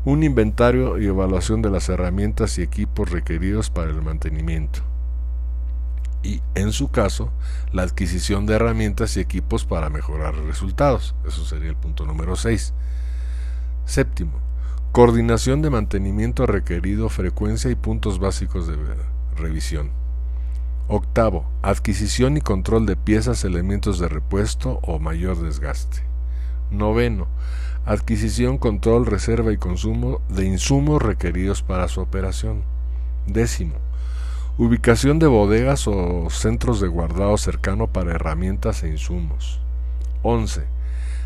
un 0.05 0.23
inventario 0.23 0.99
y 0.99 1.05
evaluación 1.05 1.61
de 1.61 1.69
las 1.69 1.89
herramientas 1.89 2.57
y 2.57 2.61
equipos 2.61 3.11
requeridos 3.11 3.69
para 3.69 3.89
el 3.89 4.01
mantenimiento. 4.01 4.79
Y, 6.23 6.41
en 6.55 6.71
su 6.71 6.89
caso, 6.89 7.31
la 7.71 7.83
adquisición 7.83 8.45
de 8.45 8.55
herramientas 8.55 9.17
y 9.17 9.19
equipos 9.19 9.65
para 9.65 9.89
mejorar 9.89 10.35
resultados. 10.35 11.15
Eso 11.25 11.45
sería 11.45 11.69
el 11.69 11.75
punto 11.75 12.05
número 12.05 12.35
6. 12.35 12.73
Séptimo, 13.85 14.39
coordinación 14.91 15.61
de 15.61 15.69
mantenimiento 15.69 16.45
requerido, 16.45 17.09
frecuencia 17.09 17.69
y 17.69 17.75
puntos 17.75 18.19
básicos 18.19 18.67
de 18.67 18.75
revisión. 19.35 19.91
Octavo, 20.89 21.43
adquisición 21.63 22.37
y 22.37 22.41
control 22.41 22.85
de 22.85 22.95
piezas, 22.95 23.43
elementos 23.43 23.99
de 23.99 24.07
repuesto 24.07 24.79
o 24.83 24.99
mayor 24.99 25.37
desgaste. 25.43 26.01
Noveno, 26.71 27.27
adquisición, 27.85 28.57
control, 28.57 29.05
reserva 29.05 29.51
y 29.51 29.57
consumo 29.57 30.21
de 30.29 30.45
insumos 30.45 31.01
requeridos 31.01 31.61
para 31.61 31.89
su 31.89 31.99
operación. 31.99 32.63
Décimo, 33.25 33.73
ubicación 34.57 35.19
de 35.19 35.27
bodegas 35.27 35.89
o 35.89 36.29
centros 36.29 36.79
de 36.79 36.87
guardado 36.87 37.37
cercano 37.37 37.87
para 37.87 38.11
herramientas 38.11 38.81
e 38.83 38.87
insumos. 38.87 39.59
Once, 40.23 40.63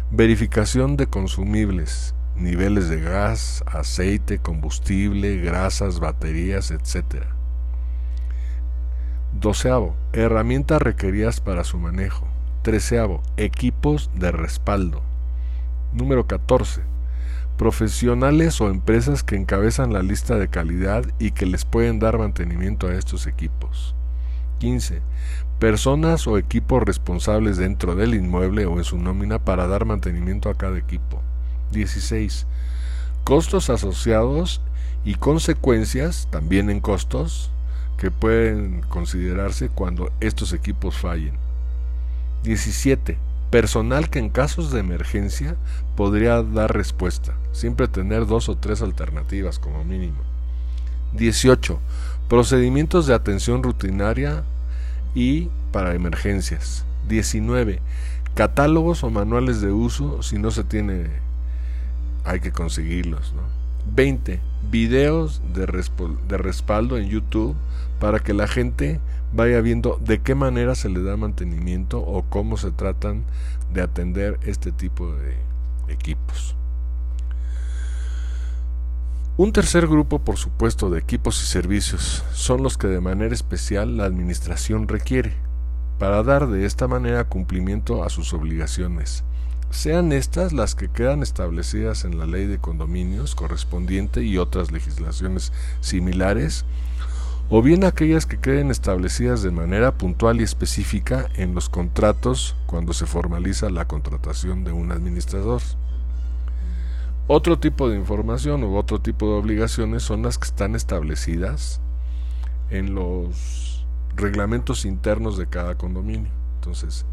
verificación 0.10 0.98
de 0.98 1.06
consumibles, 1.06 2.16
niveles 2.36 2.90
de 2.90 3.00
gas, 3.00 3.64
aceite, 3.68 4.40
combustible, 4.40 5.38
grasas, 5.38 6.00
baterías, 6.00 6.72
etc. 6.72 7.26
Doceavo, 9.42 9.96
herramientas 10.14 10.80
requeridas 10.80 11.42
para 11.42 11.64
su 11.64 11.80
manejo. 11.80 12.28
Treceavo, 12.62 13.24
equipos 13.38 14.12
de 14.14 14.32
respaldo. 14.32 15.02
Número 15.94 16.28
14. 16.28 16.82
Profesionales 17.58 18.62
o 18.62 18.70
empresas 18.70 19.24
que 19.24 19.36
encabezan 19.36 19.94
la 19.94 20.04
lista 20.04 20.36
de 20.36 20.48
calidad 20.48 21.06
y 21.18 21.32
que 21.32 21.48
les 21.48 21.66
pueden 21.66 21.98
dar 21.98 22.20
mantenimiento 22.20 22.86
a 22.86 22.94
estos 22.94 23.26
equipos. 23.26 23.96
15. 24.60 25.02
Personas 25.58 26.28
o 26.28 26.38
equipos 26.38 26.84
responsables 26.84 27.58
dentro 27.58 27.96
del 27.96 28.14
inmueble 28.14 28.68
o 28.68 28.78
en 28.78 28.84
su 28.84 29.00
nómina 29.00 29.40
para 29.40 29.66
dar 29.66 29.86
mantenimiento 29.86 30.52
a 30.52 30.56
cada 30.56 30.78
equipo. 30.78 31.20
16. 31.72 32.46
Costos 33.24 33.72
asociados 33.72 34.62
y 35.04 35.16
consecuencias, 35.16 36.28
también 36.30 36.70
en 36.70 36.80
costos, 36.80 37.52
que 38.02 38.10
pueden 38.10 38.82
considerarse 38.90 39.70
cuando 39.70 40.12
estos 40.22 40.54
equipos 40.54 40.98
fallen. 40.98 41.34
17. 42.42 43.16
Personal 43.52 44.10
que 44.10 44.18
en 44.18 44.30
casos 44.30 44.72
de 44.72 44.80
emergencia 44.80 45.56
podría 45.96 46.42
dar 46.42 46.74
respuesta. 46.74 47.36
Siempre 47.52 47.88
tener 47.88 48.26
dos 48.26 48.50
o 48.50 48.58
tres 48.58 48.82
alternativas 48.82 49.60
como 49.60 49.84
mínimo. 49.84 50.18
18. 51.14 51.80
Procedimientos 52.28 53.06
de 53.06 53.14
atención 53.14 53.62
rutinaria 53.62 54.46
y 55.14 55.50
para 55.72 55.94
emergencias. 55.94 56.86
19. 57.08 57.82
Catálogos 58.34 59.04
o 59.04 59.12
manuales 59.12 59.62
de 59.62 59.72
uso 59.72 60.24
si 60.24 60.40
no 60.40 60.50
se 60.50 60.64
tiene 60.64 61.06
hay 62.26 62.40
que 62.40 62.52
conseguirlos. 62.52 63.32
20. 63.94 64.40
Videos 64.72 65.40
de, 65.54 65.68
respaldo 65.68 66.98
en 66.98 67.08
YouTube 67.08 67.56
para 68.02 68.20
que 68.20 68.34
la 68.34 68.48
gente 68.48 69.00
vaya 69.32 69.62
viendo 69.62 70.00
de 70.04 70.20
qué 70.20 70.34
manera 70.34 70.74
se 70.74 70.90
le 70.90 71.04
da 71.04 71.16
mantenimiento 71.18 72.00
o 72.02 72.24
cómo 72.24 72.58
se 72.58 72.72
tratan 72.72 73.24
de 73.72 73.84
atender 73.84 74.40
este 74.44 74.72
tipo 74.72 75.14
de 75.14 75.38
equipos. 75.88 76.56
Un 79.38 79.54
tercer 79.54 79.88
grupo, 79.88 80.18
por 80.18 80.38
supuesto, 80.38 80.90
de 80.90 81.00
equipos 81.00 81.42
y 81.44 81.46
servicios 81.46 82.26
son 82.34 82.64
los 82.64 82.78
que 82.78 82.88
de 82.88 83.02
manera 83.02 83.36
especial 83.36 83.98
la 83.98 84.06
Administración 84.06 84.88
requiere 84.88 85.34
para 86.00 86.24
dar 86.24 86.48
de 86.48 86.66
esta 86.66 86.88
manera 86.88 87.26
cumplimiento 87.26 88.04
a 88.04 88.10
sus 88.10 88.34
obligaciones, 88.34 89.24
sean 89.70 90.12
estas 90.12 90.52
las 90.52 90.74
que 90.74 90.90
quedan 90.90 91.22
establecidas 91.22 92.04
en 92.06 92.18
la 92.18 92.26
ley 92.26 92.48
de 92.48 92.58
condominios 92.58 93.36
correspondiente 93.36 94.24
y 94.24 94.40
otras 94.40 94.72
legislaciones 94.72 95.54
similares, 95.80 96.66
o 97.54 97.62
bien 97.62 97.84
aquellas 97.84 98.26
que 98.26 98.40
queden 98.40 98.72
establecidas 98.72 99.44
de 99.44 99.52
manera 99.52 99.98
puntual 99.98 100.40
y 100.40 100.44
específica 100.46 101.28
en 101.36 101.54
los 101.54 101.68
contratos 101.68 102.56
cuando 102.66 102.94
se 102.94 103.06
formaliza 103.06 103.70
la 103.70 103.90
contratación 103.90 104.64
de 104.64 104.72
un 104.72 104.94
administrador. 104.94 105.62
Otro 107.28 107.60
tipo 107.60 107.90
de 107.90 107.98
información 107.98 108.64
u 108.64 108.78
otro 108.78 109.02
tipo 109.02 109.28
de 109.28 109.34
obligaciones 109.34 110.02
son 110.02 110.24
las 110.24 110.38
que 110.38 110.46
están 110.46 110.76
establecidas 110.76 111.82
en 112.70 112.96
los 112.96 113.86
reglamentos 114.16 114.86
internos 114.86 115.38
de 115.38 115.48
cada 115.48 115.78
condominio. 115.78 116.32
Entonces, 116.56 117.06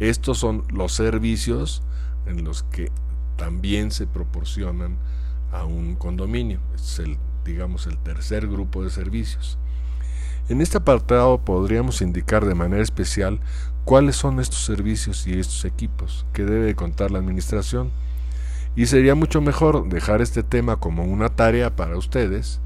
estos 0.00 0.38
son 0.38 0.64
los 0.72 0.94
servicios 0.94 1.82
en 2.24 2.44
los 2.44 2.62
que 2.62 2.90
también 3.36 3.90
se 3.90 4.06
proporcionan 4.06 4.96
a 5.52 5.64
un 5.64 5.96
condominio. 5.96 6.60
Es 6.74 6.98
el, 6.98 7.18
digamos, 7.44 7.86
el 7.86 7.98
tercer 7.98 8.48
grupo 8.48 8.82
de 8.84 8.88
servicios. 8.88 9.58
En 10.48 10.60
este 10.60 10.78
apartado 10.78 11.38
podríamos 11.38 12.02
indicar 12.02 12.44
de 12.44 12.54
manera 12.54 12.82
especial 12.82 13.40
cuáles 13.84 14.16
son 14.16 14.40
estos 14.40 14.64
servicios 14.64 15.26
y 15.26 15.38
estos 15.38 15.64
equipos 15.64 16.26
que 16.32 16.44
debe 16.44 16.74
contar 16.74 17.10
la 17.10 17.18
administración. 17.18 17.90
Y 18.74 18.86
sería 18.86 19.14
mucho 19.14 19.40
mejor 19.40 19.88
dejar 19.88 20.20
este 20.20 20.42
tema 20.42 20.76
como 20.76 21.04
una 21.04 21.28
tarea 21.28 21.76
para 21.76 21.96
ustedes, 21.96 22.60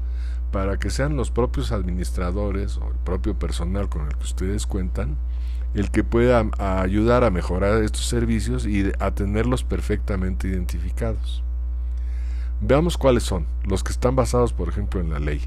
para 0.51 0.77
que 0.77 0.89
sean 0.89 1.15
los 1.15 1.31
propios 1.31 1.71
administradores 1.71 2.77
o 2.77 2.87
el 2.87 2.97
propio 3.03 3.37
personal 3.37 3.89
con 3.89 4.07
el 4.07 4.15
que 4.15 4.23
ustedes 4.23 4.65
cuentan 4.65 5.17
el 5.73 5.91
que 5.91 6.03
pueda 6.03 6.49
ayudar 6.57 7.23
a 7.23 7.29
mejorar 7.29 7.83
estos 7.83 8.05
servicios 8.05 8.65
y 8.65 8.91
a 8.99 9.11
tenerlos 9.11 9.63
perfectamente 9.63 10.47
identificados. 10.47 11.43
Veamos 12.61 12.97
cuáles 12.97 13.23
son, 13.23 13.45
los 13.63 13.83
que 13.83 13.91
están 13.91 14.15
basados 14.15 14.53
por 14.53 14.69
ejemplo 14.69 14.99
en 14.99 15.11
la 15.11 15.19
ley. 15.19 15.41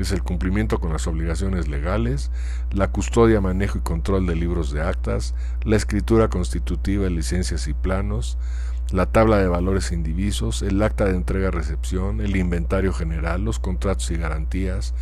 Es 0.00 0.12
el 0.12 0.22
cumplimiento 0.22 0.80
con 0.80 0.94
las 0.94 1.06
obligaciones 1.06 1.68
legales, 1.68 2.30
la 2.72 2.90
custodia, 2.90 3.42
manejo 3.42 3.76
y 3.76 3.82
control 3.82 4.26
de 4.26 4.34
libros 4.34 4.72
de 4.72 4.80
actas, 4.80 5.34
la 5.62 5.76
escritura 5.76 6.28
constitutiva, 6.28 7.10
licencias 7.10 7.68
y 7.68 7.74
planos, 7.74 8.38
la 8.92 9.04
tabla 9.04 9.36
de 9.36 9.46
valores 9.46 9.92
indivisos, 9.92 10.62
el 10.62 10.82
acta 10.82 11.04
de 11.04 11.16
entrega-recepción, 11.16 12.22
el 12.22 12.34
inventario 12.36 12.94
general, 12.94 13.44
los 13.44 13.58
contratos 13.58 14.10
y 14.10 14.16
garantías, 14.16 14.94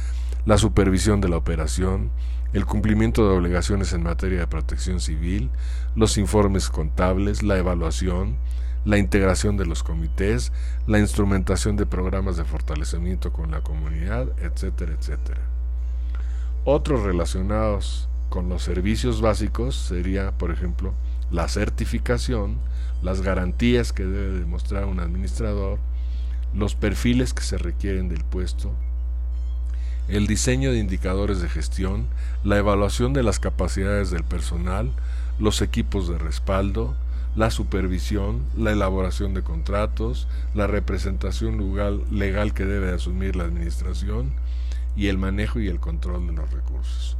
la 0.46 0.58
supervisión 0.58 1.20
de 1.20 1.28
la 1.28 1.36
operación, 1.36 2.10
el 2.52 2.66
cumplimiento 2.66 3.22
de 3.28 3.36
obligaciones 3.36 3.92
en 3.92 4.02
materia 4.02 4.40
de 4.40 4.46
protección 4.48 4.98
civil, 4.98 5.48
los 5.94 6.18
informes 6.18 6.70
contables, 6.70 7.44
la 7.44 7.56
evaluación, 7.56 8.36
la 8.84 8.98
integración 8.98 9.56
de 9.56 9.66
los 9.66 9.82
comités, 9.82 10.52
la 10.86 10.98
instrumentación 10.98 11.76
de 11.76 11.86
programas 11.86 12.36
de 12.36 12.44
fortalecimiento 12.44 13.32
con 13.32 13.50
la 13.50 13.60
comunidad, 13.60 14.28
etcétera, 14.40 14.92
etcétera. 14.98 15.40
Otros 16.64 17.02
relacionados 17.02 18.08
con 18.28 18.48
los 18.48 18.62
servicios 18.62 19.20
básicos 19.20 19.74
sería, 19.74 20.32
por 20.32 20.50
ejemplo, 20.50 20.92
la 21.30 21.48
certificación, 21.48 22.58
las 23.02 23.22
garantías 23.22 23.92
que 23.92 24.04
debe 24.04 24.38
demostrar 24.38 24.84
un 24.84 25.00
administrador, 25.00 25.78
los 26.54 26.74
perfiles 26.74 27.34
que 27.34 27.42
se 27.42 27.58
requieren 27.58 28.08
del 28.08 28.24
puesto, 28.24 28.72
el 30.08 30.26
diseño 30.26 30.72
de 30.72 30.78
indicadores 30.78 31.40
de 31.40 31.48
gestión, 31.48 32.06
la 32.42 32.56
evaluación 32.56 33.12
de 33.12 33.22
las 33.22 33.38
capacidades 33.38 34.10
del 34.10 34.24
personal, 34.24 34.90
los 35.38 35.60
equipos 35.60 36.08
de 36.08 36.18
respaldo, 36.18 36.96
la 37.38 37.52
supervisión, 37.52 38.42
la 38.56 38.72
elaboración 38.72 39.32
de 39.32 39.42
contratos, 39.42 40.26
la 40.56 40.66
representación 40.66 41.56
legal, 42.10 42.52
que 42.52 42.64
debe 42.64 42.90
asumir 42.90 43.36
la 43.36 43.44
administración 43.44 44.32
y 44.96 45.06
el 45.06 45.18
manejo 45.18 45.60
y 45.60 45.68
el 45.68 45.78
control 45.78 46.26
de 46.26 46.32
los 46.32 46.50
recursos. 46.50 47.16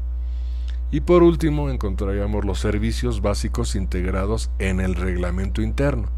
Y 0.90 1.03
por 1.03 1.23
último 1.23 1.71
encontraríamos 1.71 2.45
los 2.45 2.59
servicios 2.59 3.23
básicos 3.23 3.77
integrados 3.77 4.51
en 4.59 4.81
el 4.81 4.97
reglamento 4.97 5.62
interno, 5.62 6.09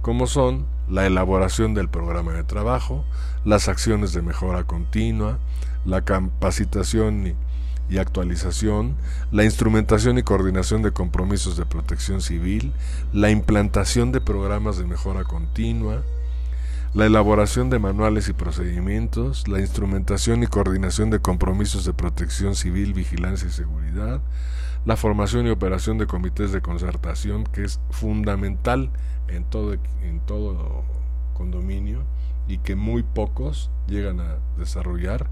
como 0.00 0.26
son 0.26 0.64
la 0.88 1.06
elaboración 1.06 1.74
del 1.74 1.90
programa 1.90 2.32
de 2.32 2.44
trabajo, 2.44 3.04
las 3.44 3.68
acciones 3.68 4.14
de 4.14 4.22
mejora 4.22 4.64
continua, 4.64 5.38
la 5.84 6.00
capacitación 6.00 7.26
y, 7.26 7.34
actualización, 7.98 8.96
la 9.30 9.44
instrumentación 9.44 10.18
y 10.18 10.22
coordinación 10.22 10.82
de 10.82 10.92
compromisos 10.92 11.56
de 11.56 11.66
protección 11.66 12.20
civil, 12.20 12.72
la 13.12 13.30
implantación 13.30 14.12
de 14.12 14.20
programas 14.20 14.78
de 14.78 14.84
mejora 14.84 15.24
continua, 15.24 16.02
la 16.94 17.06
elaboración 17.06 17.70
de 17.70 17.78
manuales 17.78 18.28
y 18.28 18.32
procedimientos, 18.32 19.48
la 19.48 19.60
instrumentación 19.60 20.42
y 20.42 20.46
coordinación 20.46 21.10
de 21.10 21.20
compromisos 21.20 21.84
de 21.84 21.94
protección 21.94 22.54
civil, 22.54 22.92
vigilancia 22.92 23.48
y 23.48 23.52
seguridad, 23.52 24.20
la 24.84 24.96
formación 24.96 25.46
y 25.46 25.50
operación 25.50 25.98
de 25.98 26.06
comités 26.06 26.52
de 26.52 26.60
concertación, 26.60 27.44
que 27.44 27.64
es 27.64 27.80
fundamental 27.90 28.90
en 29.28 29.44
todo, 29.44 29.72
en 29.72 30.20
todo 30.26 30.84
condominio 31.34 32.02
y 32.48 32.58
que 32.58 32.74
muy 32.74 33.02
pocos 33.02 33.70
llegan 33.86 34.20
a 34.20 34.36
desarrollar, 34.58 35.28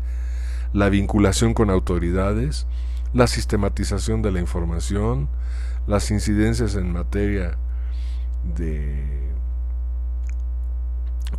la 0.72 0.88
vinculación 0.88 1.54
con 1.54 1.70
autoridades, 1.70 2.66
la 3.12 3.26
sistematización 3.26 4.22
de 4.22 4.32
la 4.32 4.40
información, 4.40 5.28
las 5.86 6.10
incidencias 6.10 6.76
en 6.76 6.92
materia 6.92 7.56
de 8.56 9.30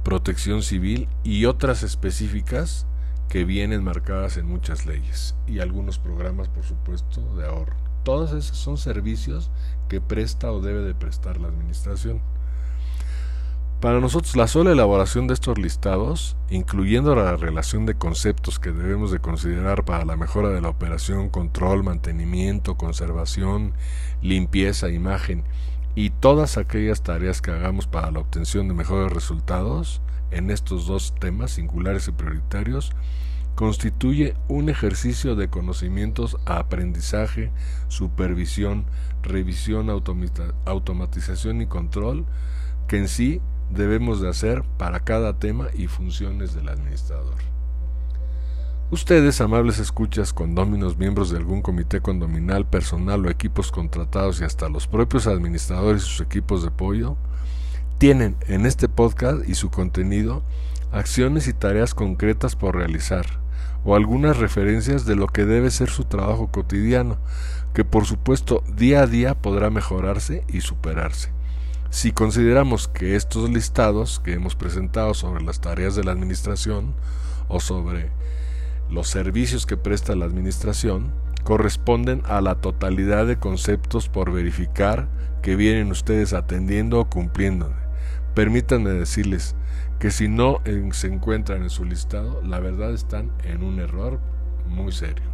protección 0.04 0.64
civil 0.64 1.08
y 1.24 1.46
otras 1.46 1.84
específicas 1.84 2.86
que 3.30 3.46
vienen 3.46 3.84
marcadas 3.84 4.38
en 4.38 4.46
muchas 4.46 4.86
leyes 4.86 5.36
y 5.48 5.60
algunos 5.60 6.00
programas, 6.00 6.50
por 6.50 6.66
supuesto, 6.66 7.22
de 7.36 7.46
ahorro. 7.46 7.76
Todos 8.04 8.32
esos 8.34 8.58
son 8.58 8.78
servicios 8.78 9.52
que 9.88 10.02
presta 10.02 10.52
o 10.52 10.60
debe 10.60 10.82
de 10.82 10.96
prestar 10.96 11.40
la 11.40 11.48
administración. 11.48 12.22
Para 13.82 14.00
nosotros 14.00 14.36
la 14.36 14.48
sola 14.48 14.74
elaboración 14.74 15.26
de 15.26 15.34
estos 15.34 15.58
listados, 15.58 16.38
incluyendo 16.52 17.16
la 17.16 17.36
relación 17.36 17.88
de 17.88 17.96
conceptos 17.96 18.60
que 18.60 18.72
debemos 18.72 19.10
de 19.10 19.18
considerar 19.18 19.86
para 19.86 20.06
la 20.06 20.16
mejora 20.16 20.50
de 20.50 20.62
la 20.62 20.70
operación, 20.70 21.30
control, 21.30 21.84
mantenimiento, 21.84 22.78
conservación, 22.78 23.74
limpieza, 24.22 24.90
imagen 24.90 25.46
y 25.96 26.12
todas 26.12 26.60
aquellas 26.60 27.02
tareas 27.02 27.42
que 27.42 27.50
hagamos 27.50 27.88
para 27.88 28.12
la 28.12 28.20
obtención 28.20 28.68
de 28.68 28.76
mejores 28.76 29.12
resultados 29.12 30.04
en 30.30 30.52
estos 30.52 30.86
dos 30.86 31.16
temas 31.20 31.50
singulares 31.50 32.08
y 32.08 32.12
prioritarios, 32.12 32.92
constituye 33.56 34.36
un 34.48 34.70
ejercicio 34.70 35.36
de 35.36 35.50
conocimientos 35.50 36.38
a 36.46 36.60
aprendizaje, 36.60 37.52
supervisión, 37.88 38.86
revisión, 39.24 39.90
automatización 39.90 41.62
y 41.62 41.66
control 41.66 42.28
que 42.88 42.98
en 42.98 43.08
sí 43.08 43.42
debemos 43.74 44.22
de 44.22 44.30
hacer 44.30 44.64
para 44.78 45.02
cada 45.02 45.40
tema 45.40 45.68
y 45.74 45.88
funciones 45.88 46.54
del 46.54 46.70
administrador. 46.70 47.36
Ustedes, 48.92 49.40
amables 49.40 49.80
escuchas, 49.80 50.34
condóminos, 50.34 50.98
miembros 50.98 51.30
de 51.30 51.38
algún 51.38 51.62
comité 51.62 52.02
condominal, 52.02 52.66
personal 52.66 53.26
o 53.26 53.30
equipos 53.30 53.72
contratados 53.72 54.42
y 54.42 54.44
hasta 54.44 54.68
los 54.68 54.86
propios 54.86 55.28
administradores 55.28 56.04
y 56.04 56.08
sus 56.08 56.20
equipos 56.20 56.64
de 56.64 56.68
apoyo, 56.68 57.16
tienen 57.98 58.36
en 58.48 58.66
este 58.66 58.90
podcast 58.90 59.48
y 59.48 59.56
su 59.56 59.70
contenido 59.70 60.44
acciones 60.92 61.48
y 61.48 61.54
tareas 61.54 61.94
concretas 61.94 62.58
por 62.58 62.76
realizar, 62.76 63.26
o 63.86 63.96
algunas 63.96 64.38
referencias 64.38 65.06
de 65.06 65.16
lo 65.16 65.28
que 65.28 65.46
debe 65.46 65.72
ser 65.72 65.90
su 65.90 66.04
trabajo 66.04 66.52
cotidiano, 66.52 67.18
que 67.74 67.86
por 67.86 68.06
supuesto 68.06 68.62
día 68.76 69.04
a 69.04 69.08
día 69.08 69.36
podrá 69.36 69.70
mejorarse 69.70 70.44
y 70.50 70.60
superarse. 70.60 71.32
Si 71.92 72.14
consideramos 72.14 72.88
que 72.88 73.18
estos 73.18 73.50
listados 73.50 74.22
que 74.22 74.32
hemos 74.32 74.56
presentado 74.56 75.14
sobre 75.14 75.44
las 75.44 75.60
tareas 75.60 75.94
de 75.94 76.06
la 76.06 76.14
administración 76.14 76.94
o 77.50 77.60
sobre 77.60 78.10
los 78.90 79.10
servicios 79.10 79.66
que 79.66 79.76
presta 79.76 80.16
la 80.16 80.24
administración 80.24 81.12
corresponden 81.44 82.24
a 82.28 82.40
la 82.40 82.56
totalidad 82.56 83.28
de 83.28 83.40
conceptos 83.40 84.08
por 84.08 84.32
verificar 84.32 85.10
que 85.42 85.58
vienen 85.58 85.92
ustedes 85.92 86.32
atendiendo 86.32 86.98
o 86.98 87.10
cumpliendo. 87.10 87.74
Permítanme 88.36 88.92
decirles 88.92 89.54
que 90.00 90.12
si 90.12 90.30
no 90.30 90.62
se 90.94 91.08
encuentran 91.08 91.62
en 91.62 91.70
su 91.70 91.84
listado, 91.84 92.42
la 92.42 92.62
verdad 92.62 92.94
están 92.94 93.34
en 93.44 93.64
un 93.64 93.82
error 93.82 94.22
muy 94.66 94.94
serio. 94.94 95.26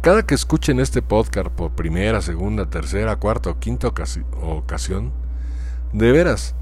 Cada 0.00 0.26
que 0.26 0.34
escuchen 0.34 0.80
este 0.80 1.00
podcast 1.00 1.48
por 1.50 1.76
primera, 1.76 2.22
segunda, 2.22 2.68
tercera, 2.68 3.16
cuarta 3.16 3.50
o 3.50 3.58
quinta 3.60 3.86
ocasión, 3.86 5.12
de 5.92 6.12
veras, 6.12 6.54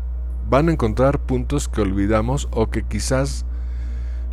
van 0.48 0.68
a 0.68 0.72
encontrar 0.72 1.18
puntos 1.18 1.68
que 1.68 1.80
olvidamos 1.80 2.48
o 2.52 2.70
que 2.70 2.82
quizás 2.82 3.44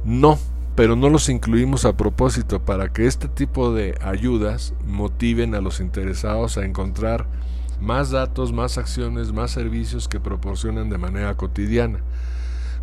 no, 0.06 0.38
pero 0.76 0.96
no 0.96 1.10
los 1.10 1.30
incluimos 1.30 1.86
a 1.86 1.98
propósito 1.98 2.64
para 2.64 2.90
que 2.90 3.08
este 3.08 3.28
tipo 3.28 3.74
de 3.74 3.98
ayudas 4.02 4.74
motiven 4.86 5.56
a 5.56 5.62
los 5.62 5.80
interesados 5.80 6.58
a 6.58 6.66
encontrar 6.66 7.26
más 7.82 8.12
datos, 8.12 8.54
más 8.54 8.78
acciones, 8.78 9.34
más 9.34 9.52
servicios 9.52 10.08
que 10.08 10.20
proporcionan 10.20 10.90
de 10.90 10.98
manera 10.98 11.36
cotidiana. 11.36 12.00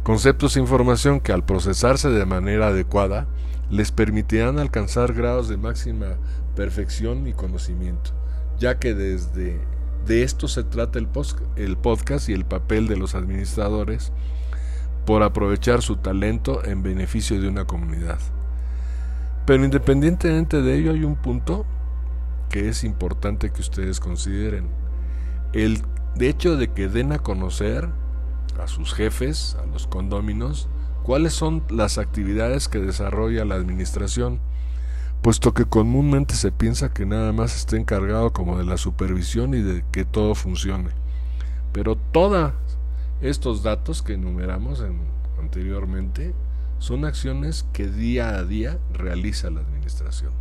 Conceptos 0.03 0.57
e 0.57 0.61
información 0.61 1.20
que 1.20 1.33
al 1.33 1.44
procesarse 1.44 2.09
de 2.09 2.27
manera 2.27 2.68
adecuada 2.68 3.27
les 3.70 3.92
permitirán 3.92 4.59
alcanzar 4.59 5.12
grados 5.12 5.49
de 5.49 5.57
máxima 5.57 6.16
perfección 6.57 7.27
y 7.27 7.33
conocimiento, 7.33 8.11
ya 8.59 8.79
que 8.79 8.94
desde 8.94 9.61
de 10.07 10.23
esto 10.23 10.49
se 10.49 10.65
trata 10.65 10.99
el, 10.99 11.07
podcast 11.09 12.29
y 12.29 12.33
el 12.33 12.45
papel 12.45 12.89
de 12.89 12.97
los 12.97 13.15
administradores 13.15 14.13
por 15.07 15.23
aprovechar 15.23 15.83
su 15.83 15.97
talento 15.97 16.65
en 16.65 16.83
beneficio 16.83 17.41
de 17.41 17.49
una 17.49 17.65
comunidad. 17.65 18.19
Pero 19.47 19.65
independientemente 19.65 20.63
de 20.63 20.79
ello 20.79 20.93
hay 20.93 21.05
un 21.05 21.17
punto 21.17 21.67
que 22.49 22.69
es 22.69 22.85
importante 22.85 23.51
que 23.51 23.61
ustedes 23.61 24.01
consideren. 24.01 24.69
El 25.53 25.83
hecho 26.19 26.57
de 26.57 26.69
que 26.69 26.89
den 26.89 27.13
a 27.13 27.19
conocer 27.19 27.89
a 28.63 28.67
sus 28.67 28.93
jefes, 28.93 29.57
a 29.63 29.67
los 29.67 29.87
condóminos, 29.87 30.69
cuáles 31.03 31.33
son 31.33 31.63
las 31.71 31.99
actividades 31.99 32.69
que 32.69 32.79
desarrolla 32.79 33.45
la 33.45 33.55
administración, 33.55 34.41
puesto 35.22 35.52
que 35.52 35.66
comúnmente 35.66 36.35
se 36.35 36.50
piensa 36.50 36.92
que 36.92 37.04
nada 37.04 37.33
más 37.33 37.56
está 37.56 37.76
encargado 37.76 38.33
como 38.33 38.56
de 38.56 38.64
la 38.64 38.76
supervisión 38.76 39.54
y 39.54 39.61
de 39.61 39.85
que 39.92 40.04
todo 40.04 40.35
funcione. 40.35 40.90
Pero 41.72 41.96
todos 41.96 42.52
estos 43.20 43.62
datos 43.62 44.02
que 44.02 44.14
enumeramos 44.14 44.83
anteriormente 45.38 46.35
son 46.78 47.04
acciones 47.04 47.66
que 47.72 47.88
día 47.88 48.30
a 48.30 48.44
día 48.44 48.78
realiza 48.94 49.50
la 49.50 49.61
administración. 49.61 50.33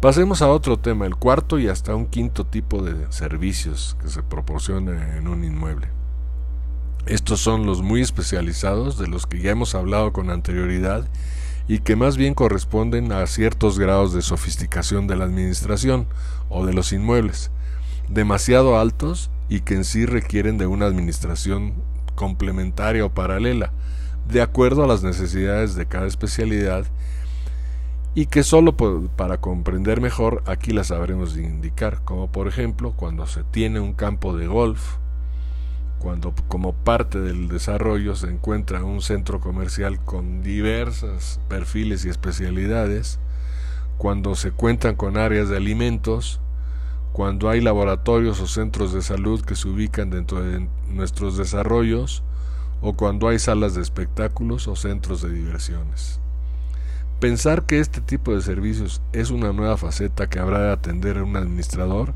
Pasemos 0.00 0.40
a 0.42 0.48
otro 0.48 0.78
tema, 0.78 1.06
el 1.06 1.16
cuarto 1.16 1.58
y 1.58 1.68
hasta 1.68 1.94
un 1.94 2.06
quinto 2.06 2.44
tipo 2.46 2.82
de 2.82 3.10
servicios 3.10 3.96
que 4.00 4.08
se 4.08 4.22
proporciona 4.22 5.16
en 5.16 5.28
un 5.28 5.44
inmueble. 5.44 5.88
Estos 7.06 7.40
son 7.40 7.66
los 7.66 7.82
muy 7.82 8.00
especializados 8.00 8.98
de 8.98 9.06
los 9.06 9.26
que 9.26 9.40
ya 9.40 9.52
hemos 9.52 9.74
hablado 9.74 10.12
con 10.12 10.30
anterioridad 10.30 11.06
y 11.68 11.78
que 11.80 11.96
más 11.96 12.16
bien 12.16 12.34
corresponden 12.34 13.12
a 13.12 13.26
ciertos 13.26 13.78
grados 13.78 14.12
de 14.12 14.22
sofisticación 14.22 15.06
de 15.06 15.16
la 15.16 15.24
administración 15.24 16.06
o 16.48 16.64
de 16.64 16.72
los 16.72 16.92
inmuebles, 16.92 17.50
demasiado 18.08 18.78
altos 18.78 19.30
y 19.48 19.60
que 19.60 19.74
en 19.74 19.84
sí 19.84 20.06
requieren 20.06 20.58
de 20.58 20.66
una 20.66 20.86
administración 20.86 21.74
complementaria 22.14 23.04
o 23.04 23.10
paralela, 23.10 23.72
de 24.28 24.42
acuerdo 24.42 24.84
a 24.84 24.86
las 24.86 25.02
necesidades 25.02 25.74
de 25.74 25.86
cada 25.86 26.06
especialidad 26.06 26.84
y 28.14 28.26
que 28.26 28.42
solo 28.42 28.76
para 28.76 29.42
comprender 29.42 30.00
mejor 30.00 30.42
aquí 30.46 30.72
las 30.72 30.86
sabremos 30.86 31.36
indicar, 31.36 32.02
como 32.02 32.32
por 32.32 32.48
ejemplo 32.48 32.92
cuando 32.96 33.26
se 33.26 33.44
tiene 33.44 33.78
un 33.78 33.92
campo 33.92 34.36
de 34.36 34.46
golf, 34.46 34.96
cuando 35.98 36.34
como 36.48 36.72
parte 36.72 37.20
del 37.20 37.48
desarrollo 37.48 38.14
se 38.14 38.28
encuentra 38.28 38.84
un 38.84 39.02
centro 39.02 39.40
comercial 39.40 39.98
con 40.00 40.42
diversos 40.42 41.40
perfiles 41.48 42.04
y 42.04 42.08
especialidades, 42.08 43.18
cuando 43.98 44.34
se 44.34 44.50
cuentan 44.50 44.94
con 44.94 45.16
áreas 45.16 45.48
de 45.48 45.56
alimentos, 45.56 46.40
cuando 47.12 47.48
hay 47.48 47.60
laboratorios 47.60 48.40
o 48.40 48.46
centros 48.46 48.92
de 48.92 49.02
salud 49.02 49.42
que 49.42 49.56
se 49.56 49.68
ubican 49.68 50.10
dentro 50.10 50.42
de 50.42 50.68
nuestros 50.88 51.36
desarrollos, 51.36 52.22
o 52.82 52.92
cuando 52.92 53.28
hay 53.28 53.38
salas 53.38 53.74
de 53.74 53.82
espectáculos 53.82 54.68
o 54.68 54.76
centros 54.76 55.22
de 55.22 55.30
diversiones. 55.30 56.20
Pensar 57.20 57.64
que 57.64 57.80
este 57.80 58.02
tipo 58.02 58.34
de 58.34 58.42
servicios 58.42 59.00
es 59.14 59.30
una 59.30 59.52
nueva 59.54 59.78
faceta 59.78 60.28
que 60.28 60.38
habrá 60.38 60.60
de 60.60 60.72
atender 60.72 61.22
un 61.22 61.36
administrador, 61.36 62.12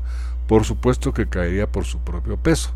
por 0.47 0.65
supuesto 0.65 1.13
que 1.13 1.27
caería 1.27 1.71
por 1.71 1.85
su 1.85 1.99
propio 1.99 2.37
peso 2.37 2.71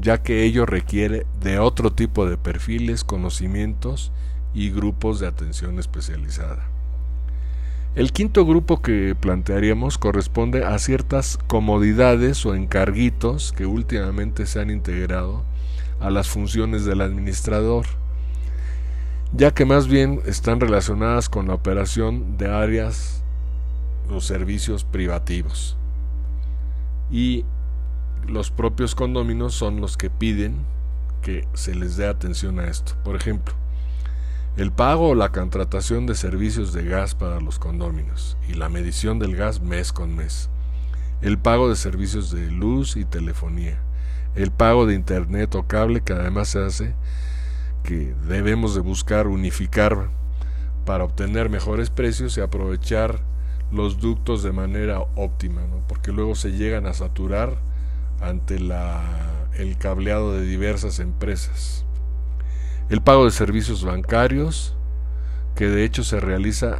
ya 0.00 0.22
que 0.22 0.44
ello 0.44 0.66
requiere 0.66 1.26
de 1.40 1.58
otro 1.58 1.92
tipo 1.92 2.26
de 2.26 2.36
perfiles, 2.36 3.04
conocimientos 3.04 4.12
y 4.54 4.70
grupos 4.70 5.20
de 5.20 5.26
atención 5.26 5.78
especializada. 5.78 6.68
El 7.94 8.12
quinto 8.12 8.46
grupo 8.46 8.80
que 8.80 9.14
plantearíamos 9.14 9.98
corresponde 9.98 10.64
a 10.64 10.78
ciertas 10.78 11.38
comodidades 11.46 12.46
o 12.46 12.54
encarguitos 12.54 13.52
que 13.52 13.66
últimamente 13.66 14.46
se 14.46 14.60
han 14.60 14.70
integrado 14.70 15.44
a 16.00 16.08
las 16.10 16.28
funciones 16.28 16.86
del 16.86 17.02
administrador, 17.02 17.84
ya 19.34 19.52
que 19.52 19.66
más 19.66 19.88
bien 19.88 20.20
están 20.24 20.58
relacionadas 20.58 21.28
con 21.28 21.48
la 21.48 21.54
operación 21.54 22.38
de 22.38 22.48
áreas 22.48 23.22
o 24.10 24.20
servicios 24.22 24.84
privativos. 24.84 25.76
Y 27.10 27.44
los 28.26 28.50
propios 28.50 28.94
condóminos 28.94 29.54
son 29.54 29.80
los 29.80 29.96
que 29.96 30.10
piden 30.10 30.56
que 31.22 31.46
se 31.54 31.74
les 31.74 31.96
dé 31.96 32.06
atención 32.06 32.58
a 32.60 32.66
esto. 32.66 32.94
Por 33.04 33.16
ejemplo, 33.16 33.54
el 34.56 34.70
pago 34.70 35.10
o 35.10 35.14
la 35.14 35.30
contratación 35.30 36.06
de 36.06 36.14
servicios 36.14 36.72
de 36.72 36.84
gas 36.84 37.14
para 37.14 37.40
los 37.40 37.58
condóminos 37.58 38.36
y 38.48 38.54
la 38.54 38.68
medición 38.68 39.18
del 39.18 39.36
gas 39.36 39.60
mes 39.60 39.92
con 39.92 40.14
mes. 40.14 40.50
El 41.22 41.38
pago 41.38 41.68
de 41.68 41.76
servicios 41.76 42.30
de 42.30 42.50
luz 42.50 42.96
y 42.96 43.04
telefonía. 43.04 43.80
El 44.34 44.50
pago 44.50 44.86
de 44.86 44.94
internet 44.94 45.54
o 45.54 45.66
cable 45.66 46.00
que 46.02 46.12
además 46.12 46.48
se 46.48 46.64
hace 46.64 46.94
que 47.82 48.14
debemos 48.26 48.74
de 48.74 48.80
buscar 48.80 49.26
unificar 49.26 50.10
para 50.84 51.04
obtener 51.04 51.48
mejores 51.48 51.90
precios 51.90 52.36
y 52.36 52.40
aprovechar 52.40 53.20
los 53.70 53.98
ductos 54.00 54.42
de 54.42 54.52
manera 54.52 55.00
óptima, 55.16 55.62
porque 55.88 56.12
luego 56.12 56.34
se 56.34 56.52
llegan 56.52 56.86
a 56.86 56.92
saturar 56.92 57.56
ante 58.22 58.56
el 58.56 59.78
cableado 59.78 60.32
de 60.32 60.42
diversas 60.42 60.98
empresas. 61.00 61.84
El 62.88 63.02
pago 63.02 63.24
de 63.24 63.30
servicios 63.30 63.84
bancarios, 63.84 64.76
que 65.54 65.68
de 65.68 65.84
hecho 65.84 66.04
se 66.04 66.20
realiza 66.20 66.76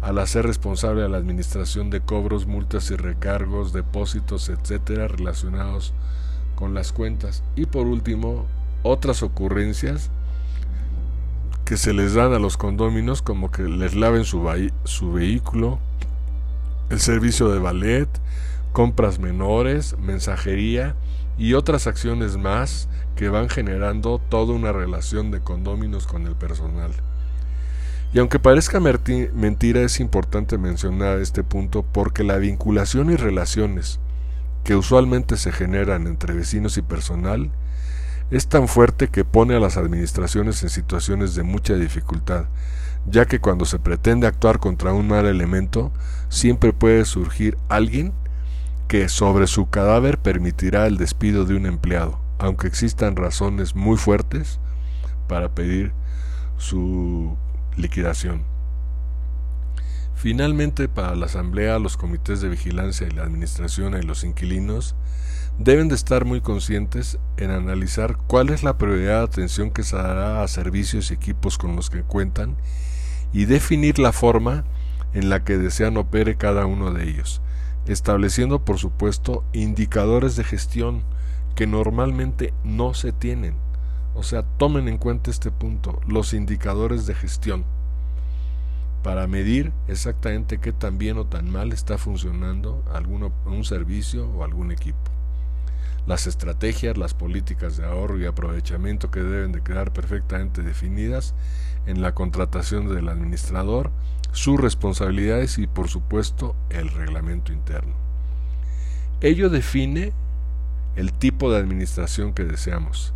al 0.00 0.18
hacer 0.18 0.46
responsable 0.46 1.04
a 1.04 1.08
la 1.08 1.18
administración 1.18 1.90
de 1.90 2.00
cobros, 2.00 2.46
multas 2.46 2.90
y 2.90 2.96
recargos, 2.96 3.72
depósitos, 3.72 4.48
etcétera, 4.48 5.08
relacionados 5.08 5.92
con 6.54 6.74
las 6.74 6.92
cuentas. 6.92 7.42
Y 7.56 7.66
por 7.66 7.86
último, 7.86 8.46
otras 8.82 9.22
ocurrencias 9.22 10.10
que 11.64 11.76
se 11.76 11.92
les 11.92 12.14
dan 12.14 12.32
a 12.32 12.38
los 12.38 12.56
condóminos, 12.56 13.22
como 13.22 13.50
que 13.50 13.62
les 13.62 13.94
laven 13.94 14.24
su, 14.24 14.48
su 14.84 15.12
vehículo, 15.12 15.78
el 16.88 16.98
servicio 16.98 17.50
de 17.50 17.58
ballet, 17.58 18.08
compras 18.72 19.18
menores, 19.18 19.96
mensajería 19.98 20.94
y 21.38 21.54
otras 21.54 21.86
acciones 21.86 22.36
más 22.36 22.88
que 23.16 23.28
van 23.28 23.48
generando 23.48 24.18
toda 24.18 24.54
una 24.54 24.72
relación 24.72 25.30
de 25.30 25.40
condóminos 25.40 26.06
con 26.06 26.26
el 26.26 26.36
personal. 26.36 26.92
Y 28.12 28.18
aunque 28.18 28.38
parezca 28.40 28.80
mentira, 28.80 29.82
es 29.82 30.00
importante 30.00 30.58
mencionar 30.58 31.18
este 31.18 31.44
punto 31.44 31.84
porque 31.84 32.24
la 32.24 32.38
vinculación 32.38 33.12
y 33.12 33.16
relaciones 33.16 34.00
que 34.64 34.74
usualmente 34.74 35.36
se 35.36 35.52
generan 35.52 36.06
entre 36.06 36.34
vecinos 36.34 36.76
y 36.76 36.82
personal 36.82 37.50
es 38.30 38.48
tan 38.48 38.68
fuerte 38.68 39.08
que 39.08 39.24
pone 39.24 39.54
a 39.54 39.60
las 39.60 39.76
administraciones 39.76 40.62
en 40.62 40.68
situaciones 40.68 41.34
de 41.34 41.42
mucha 41.42 41.74
dificultad, 41.74 42.46
ya 43.06 43.26
que 43.26 43.40
cuando 43.40 43.64
se 43.64 43.78
pretende 43.78 44.26
actuar 44.26 44.58
contra 44.58 44.92
un 44.92 45.08
mal 45.08 45.26
elemento, 45.26 45.92
siempre 46.28 46.72
puede 46.72 47.04
surgir 47.04 47.56
alguien 47.68 48.12
que 48.90 49.08
sobre 49.08 49.46
su 49.46 49.70
cadáver 49.70 50.18
permitirá 50.18 50.88
el 50.88 50.96
despido 50.96 51.44
de 51.44 51.54
un 51.54 51.64
empleado, 51.66 52.18
aunque 52.40 52.66
existan 52.66 53.14
razones 53.14 53.76
muy 53.76 53.96
fuertes 53.96 54.58
para 55.28 55.54
pedir 55.54 55.92
su 56.56 57.36
liquidación. 57.76 58.42
Finalmente, 60.16 60.88
para 60.88 61.14
la 61.14 61.26
Asamblea, 61.26 61.78
los 61.78 61.96
comités 61.96 62.40
de 62.40 62.48
vigilancia 62.48 63.06
y 63.06 63.12
la 63.12 63.22
administración 63.22 63.96
y 63.96 64.02
los 64.02 64.24
inquilinos 64.24 64.96
deben 65.56 65.88
de 65.88 65.94
estar 65.94 66.24
muy 66.24 66.40
conscientes 66.40 67.20
en 67.36 67.52
analizar 67.52 68.16
cuál 68.26 68.48
es 68.48 68.64
la 68.64 68.76
prioridad 68.76 69.18
de 69.18 69.24
atención 69.24 69.70
que 69.70 69.84
se 69.84 69.94
dará 69.94 70.42
a 70.42 70.48
servicios 70.48 71.12
y 71.12 71.14
equipos 71.14 71.58
con 71.58 71.76
los 71.76 71.90
que 71.90 72.02
cuentan 72.02 72.56
y 73.32 73.44
definir 73.44 74.00
la 74.00 74.10
forma 74.10 74.64
en 75.14 75.30
la 75.30 75.44
que 75.44 75.58
desean 75.58 75.96
opere 75.96 76.34
cada 76.34 76.66
uno 76.66 76.92
de 76.92 77.08
ellos, 77.08 77.40
estableciendo 77.86 78.64
por 78.64 78.78
supuesto 78.78 79.44
indicadores 79.52 80.36
de 80.36 80.44
gestión 80.44 81.02
que 81.54 81.66
normalmente 81.66 82.52
no 82.64 82.94
se 82.94 83.12
tienen. 83.12 83.54
O 84.14 84.22
sea, 84.22 84.42
tomen 84.42 84.88
en 84.88 84.98
cuenta 84.98 85.30
este 85.30 85.50
punto, 85.50 86.00
los 86.06 86.32
indicadores 86.32 87.06
de 87.06 87.14
gestión, 87.14 87.64
para 89.02 89.26
medir 89.26 89.72
exactamente 89.88 90.58
qué 90.58 90.72
tan 90.72 90.98
bien 90.98 91.16
o 91.18 91.26
tan 91.26 91.50
mal 91.50 91.72
está 91.72 91.96
funcionando 91.96 92.84
alguno, 92.92 93.32
un 93.46 93.64
servicio 93.64 94.28
o 94.30 94.44
algún 94.44 94.72
equipo. 94.72 95.19
Las 96.10 96.26
estrategias, 96.26 96.98
las 96.98 97.14
políticas 97.14 97.76
de 97.76 97.86
ahorro 97.86 98.18
y 98.18 98.26
aprovechamiento 98.26 99.12
que 99.12 99.20
deben 99.20 99.52
de 99.52 99.62
quedar 99.62 99.92
perfectamente 99.92 100.60
definidas 100.60 101.36
en 101.86 102.02
la 102.02 102.16
contratación 102.16 102.92
del 102.92 103.08
administrador 103.08 103.92
sus 104.32 104.58
responsabilidades 104.58 105.58
y 105.58 105.68
por 105.68 105.86
supuesto 105.86 106.56
el 106.68 106.88
reglamento 106.88 107.52
interno. 107.52 107.92
Ello 109.20 109.50
define 109.50 110.12
el 110.96 111.12
tipo 111.12 111.52
de 111.52 111.60
administración 111.60 112.32
que 112.32 112.42
deseamos, 112.42 113.14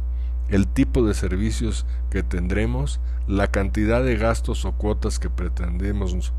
el 0.48 0.68
tipo 0.68 1.04
de 1.04 1.14
servicios 1.14 1.86
que 2.10 2.22
tendremos, 2.22 3.00
la 3.26 3.48
cantidad 3.48 4.04
de 4.04 4.16
gastos 4.16 4.64
o 4.64 4.70
cuotas 4.70 5.18
que 5.18 5.30
pretendemos 5.30 6.32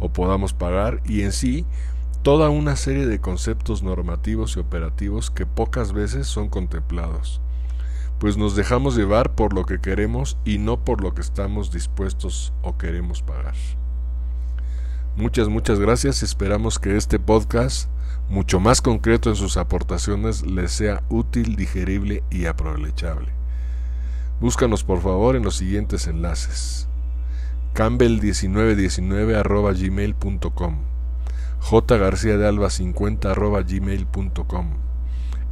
o 0.00 0.08
podamos 0.08 0.54
pagar 0.54 1.02
y 1.04 1.20
en 1.20 1.32
sí 1.32 1.66
toda 2.22 2.50
una 2.50 2.76
serie 2.76 3.06
de 3.06 3.20
conceptos 3.20 3.82
normativos 3.82 4.56
y 4.56 4.60
operativos 4.60 5.30
que 5.30 5.46
pocas 5.46 5.92
veces 5.92 6.26
son 6.26 6.48
contemplados, 6.48 7.40
pues 8.18 8.36
nos 8.36 8.56
dejamos 8.56 8.96
llevar 8.96 9.34
por 9.34 9.52
lo 9.52 9.64
que 9.64 9.80
queremos 9.80 10.36
y 10.44 10.58
no 10.58 10.84
por 10.84 11.02
lo 11.02 11.14
que 11.14 11.20
estamos 11.20 11.70
dispuestos 11.70 12.52
o 12.62 12.76
queremos 12.76 13.22
pagar. 13.22 13.54
Muchas, 15.16 15.48
muchas 15.48 15.80
gracias. 15.80 16.22
Esperamos 16.22 16.78
que 16.78 16.96
este 16.96 17.18
podcast, 17.18 17.88
mucho 18.28 18.60
más 18.60 18.80
concreto 18.80 19.30
en 19.30 19.36
sus 19.36 19.56
aportaciones, 19.56 20.46
les 20.46 20.70
sea 20.70 21.02
útil, 21.08 21.56
digerible 21.56 22.22
y 22.30 22.46
aprovechable. 22.46 23.32
Búscanos 24.40 24.84
por 24.84 25.00
favor 25.00 25.34
en 25.34 25.42
los 25.42 25.56
siguientes 25.56 26.06
enlaces. 26.06 26.86
campbell1919 27.74 29.88
gmail.com 29.88 30.97
jgarcia 31.60 32.36
de 32.36 32.46
alba 32.46 32.70
50 32.70 33.34
gmail.com 33.34 34.66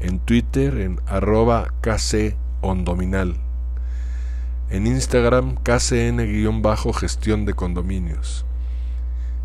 en 0.01 0.19
Twitter 0.21 0.79
en 0.79 1.01
arroba 1.07 1.73
kcondominal 1.81 3.37
en 4.71 4.87
Instagram 4.87 5.57
kcn-gestión 5.63 7.45
de 7.47 7.55
condominios 7.55 8.47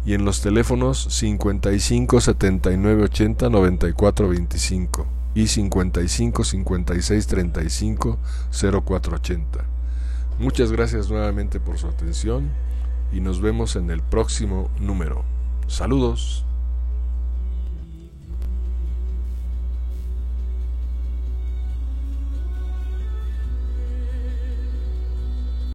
y 0.06 0.14
en 0.14 0.26
los 0.26 0.42
teléfonos 0.42 1.08
55 1.10 2.22
79 2.22 3.04
80 3.04 3.50
94 3.50 4.30
25 4.30 5.08
y 5.36 5.48
55 5.48 6.44
56 6.44 7.28
35 7.28 8.18
0480. 8.52 9.60
Muchas 10.40 10.72
gracias 10.72 11.10
nuevamente 11.10 11.60
por 11.60 11.78
su 11.78 11.88
atención 11.88 12.50
y 13.14 13.20
nos 13.20 13.42
vemos 13.42 13.76
en 13.76 13.92
el 13.92 14.02
próximo 14.02 14.70
número. 14.80 15.24
Saludos. 15.68 16.46